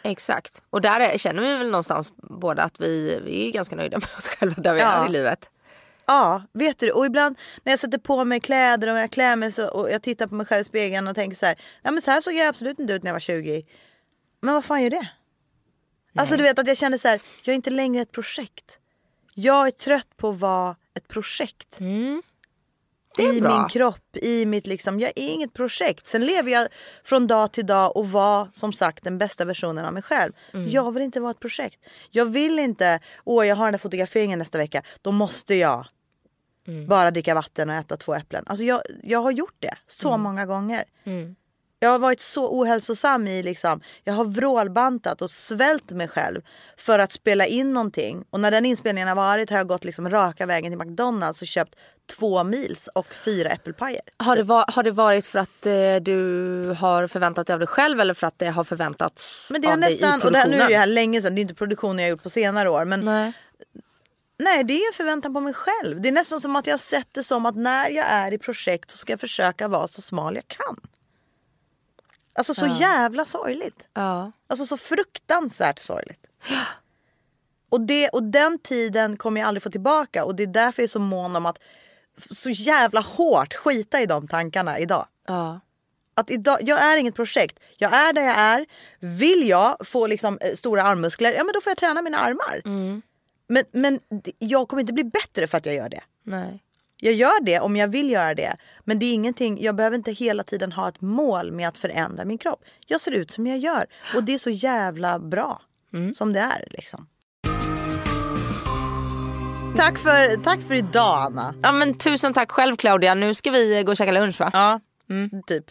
[0.04, 0.62] Exakt.
[0.70, 4.08] Och där är, känner vi väl någonstans båda att vi, vi är ganska nöjda med
[4.18, 5.04] oss själva där vi Ja.
[5.04, 5.50] är i livet.
[6.06, 9.52] Ja, vet du Och ibland när jag sätter på mig kläder och jag klär mig
[9.52, 11.56] så, och jag tittar på mig själv i spegeln och tänker så här.
[11.84, 13.66] Nej men så här såg jag absolut inte ut när jag var 20.
[14.42, 15.10] Men vad fan gör det?
[16.16, 17.22] Alltså du vet att jag känner så här.
[17.44, 18.78] Jag är inte längre ett projekt.
[19.36, 21.80] Jag är trött på att vara ett projekt.
[21.80, 22.22] Mm.
[23.18, 23.58] I bra.
[23.58, 25.00] min kropp, i mitt liksom.
[25.00, 26.06] Jag är inget projekt.
[26.06, 26.68] Sen lever jag
[27.04, 30.34] från dag till dag och var som sagt den bästa versionen av mig själv.
[30.54, 30.70] Mm.
[30.70, 31.80] Jag vill inte vara ett projekt.
[32.12, 34.84] Jag vill inte, åh jag har den där fotograferingen nästa vecka.
[35.02, 35.88] Då måste jag
[36.88, 38.44] Bara dricka vatten och äta två äpplen.
[38.48, 40.84] Alltså jag, jag har gjort det så många gånger.
[41.82, 46.42] Jag har varit så ohälsosam i liksom, jag har vrålbantat och svält mig själv
[46.78, 48.26] för att spela in någonting.
[48.30, 51.48] Och när den inspelningen har varit har jag gått liksom raka vägen till McDonalds och
[51.48, 51.76] köpt
[52.18, 54.02] två mils och fyra äppelpajer.
[54.18, 57.68] Har det, va- har det varit för att eh, du har förväntat dig av dig
[57.68, 60.38] själv eller för att det har förväntats Men det av dig i nästan, och det
[60.38, 60.80] här, nu är det produktionen?
[60.80, 62.86] här länge sedan, det är inte produktionen jag gjort på senare år.
[62.86, 63.34] Men Nej.
[64.42, 66.02] Nej, det är en förväntan på mig själv.
[66.02, 68.92] Det är nästan som att jag sett det som att när jag är i projekt
[68.92, 70.80] så ska jag försöka vara så smal jag kan.
[72.40, 73.84] Alltså så jävla sorgligt.
[73.94, 74.32] Ja.
[74.48, 76.26] Alltså så fruktansvärt sorgligt.
[77.70, 80.88] Och, det, och den tiden kommer jag aldrig få tillbaka och det är därför jag
[80.88, 81.58] är så mån om att
[82.30, 85.08] så jävla hårt skita i de tankarna idag.
[85.28, 85.60] Ja.
[86.14, 87.60] Att idag, jag är inget projekt.
[87.78, 88.66] Jag är där jag är.
[89.00, 92.62] Vill jag få liksom, eh, stora armmuskler, ja men då får jag träna mina armar.
[93.48, 96.02] Men, men d- jag kommer inte bli bättre för att jag gör det.
[96.24, 96.64] Nej.
[97.02, 98.56] Jag gör det om jag vill göra det.
[98.84, 102.26] Men det är ingenting, jag behöver inte hela tiden ha ett mål med att förändra
[102.26, 102.64] min kropp.
[102.88, 103.86] Jag ser ut som jag gör.
[104.16, 105.62] Och det är så jävla bra
[106.16, 106.68] som det är.
[106.70, 107.08] Liksom.
[109.78, 111.54] Tack, för, tack för idag Anna.
[111.62, 113.14] Ja, men tusen tack själv Claudia.
[113.14, 114.50] Nu ska vi gå och käka lunch va?
[114.54, 114.80] Ja,
[115.48, 115.66] typ.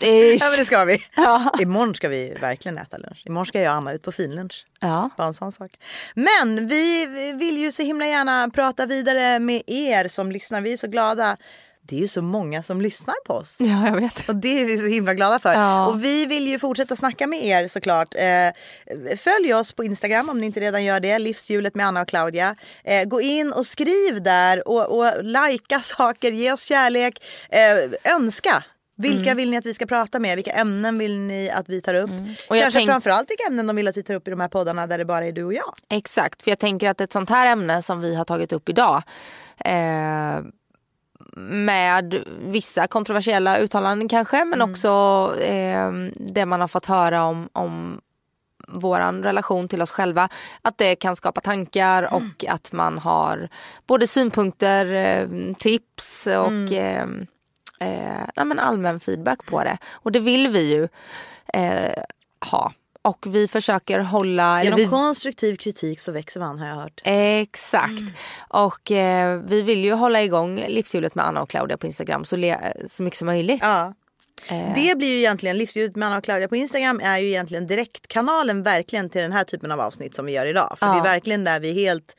[0.00, 0.40] Ish.
[0.42, 1.02] Ja men det ska vi.
[1.16, 1.52] Ja.
[1.60, 3.22] Imorgon ska vi verkligen äta lunch.
[3.26, 4.66] Imorgon ska jag och Anna ut på finlunch.
[4.80, 5.10] Ja.
[5.16, 5.70] Bara en sån sak.
[6.14, 7.06] Men vi
[7.38, 10.60] vill ju så himla gärna prata vidare med er som lyssnar.
[10.60, 11.36] Vi är så glada.
[11.88, 13.56] Det är ju så många som lyssnar på oss.
[13.60, 14.28] ja, jag vet.
[14.28, 15.52] Och det är vi så himla glada för.
[15.52, 15.86] Ja.
[15.86, 18.14] Och vi vill ju fortsätta snacka med er såklart.
[18.14, 18.50] Eh,
[19.16, 21.18] följ oss på Instagram om ni inte redan gör det.
[21.18, 22.56] Livshjulet med Anna och Claudia.
[22.84, 26.32] Eh, gå in och skriv där och, och likea saker.
[26.32, 27.22] Ge oss kärlek.
[27.48, 28.64] Eh, önska.
[28.98, 29.36] Vilka Mm.
[29.36, 30.36] vill ni att vi ska prata med?
[30.36, 32.10] Vilka ämnen vill ni att vi tar upp?
[32.48, 34.40] Och jag Kanske tänk- framförallt vilka ämnen de vill att vi tar upp i de
[34.40, 35.74] här poddarna där det bara är du och jag.
[35.90, 39.02] Exakt, för jag tänker att ett sånt här ämne som vi har tagit upp idag
[39.64, 40.40] eh,
[41.36, 44.88] med vissa kontroversiella uttalanden kanske men också
[45.40, 48.00] eh, det man har fått höra om, om
[48.68, 50.28] våran relation till oss själva.
[50.62, 53.48] Att det kan skapa tankar och att man har
[53.86, 55.28] både synpunkter, eh,
[55.58, 57.06] tips och eh,
[57.80, 59.78] eh, ja, men allmän feedback på det.
[59.92, 60.88] Och det vill vi ju
[61.54, 62.02] eh,
[62.50, 62.72] ha.
[63.02, 64.64] Och vi försöker hålla...
[64.64, 67.00] Genom vi, konstruktiv kritik så växer man har jag hört.
[67.04, 68.02] Exakt.
[68.48, 72.36] Och eh, vi vill ju hålla igång livshjulet med Anna och Claudia på Instagram så,
[72.36, 73.60] le- så mycket som möjligt.
[73.62, 73.94] Ja.
[74.50, 74.74] Eh.
[74.74, 78.62] Det blir ju egentligen Livsljudet med Anna och Claudia på Instagram är ju egentligen direktkanalen
[78.62, 80.76] verkligen till den här typen av avsnitt som vi gör idag.
[80.78, 80.92] För Ja.
[80.92, 82.16] det är verkligen där vi helt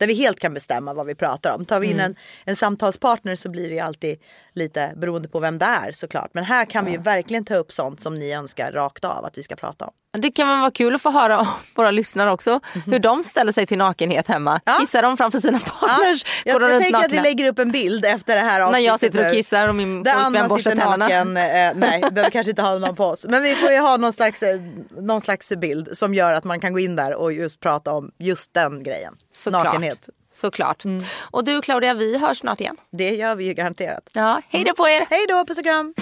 [0.00, 1.64] där vi helt kan bestämma vad vi pratar om.
[1.64, 4.18] Tar vi in en, en samtalspartner så blir det ju alltid
[4.52, 6.30] lite beroende på vem det är såklart.
[6.32, 9.38] Men här kan vi ju verkligen ta upp sånt som ni önskar rakt av att
[9.38, 9.92] vi ska prata om.
[10.12, 12.60] Det kan väl vara kul att få höra av våra lyssnare också.
[12.86, 14.60] Hur de ställer sig till nakenhet hemma.
[14.64, 14.76] Ja.
[14.80, 16.24] Kissar de framför sina partners?
[16.44, 17.22] Jag, Går de jag runt tänker att vi nakna?
[17.22, 20.04] lägger upp en bild efter det här När avsnittet jag sitter och kissar och min
[20.04, 20.96] pojkvän borstar tänderna.
[20.96, 21.36] naken.
[21.36, 21.42] Eh,
[21.74, 23.26] nej, vi behöver kanske inte ha någon på oss.
[23.28, 24.60] Men vi får ju ha någon slags, eh,
[25.00, 28.10] någon slags bild som gör att man kan gå in där och just prata om
[28.18, 29.14] just den grejen.
[29.34, 29.64] Såklart.
[29.64, 30.08] Nakenhet.
[30.34, 30.84] Såklart.
[30.84, 31.04] Mm.
[31.30, 32.76] Och du Claudia, vi hörs snart igen.
[32.92, 34.02] Det gör vi ju garanterat.
[34.12, 35.06] Ja, hej då på er!
[35.10, 35.94] Hej då, puss och kram!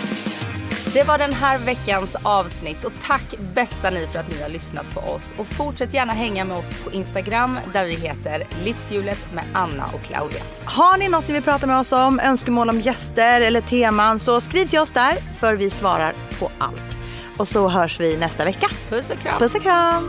[0.93, 4.95] Det var den här veckans avsnitt och tack bästa ni för att ni har lyssnat
[4.95, 5.33] på oss.
[5.37, 10.03] Och fortsätt gärna hänga med oss på Instagram där vi heter Livshjulet med Anna och
[10.03, 10.41] Claudia.
[10.65, 14.41] Har ni något ni vill prata med oss om, önskemål om gäster eller teman så
[14.41, 16.97] skriv till oss där för vi svarar på allt.
[17.37, 18.69] Och så hörs vi nästa vecka.
[18.89, 19.39] Puss och kram!
[19.39, 20.09] Puss och kram!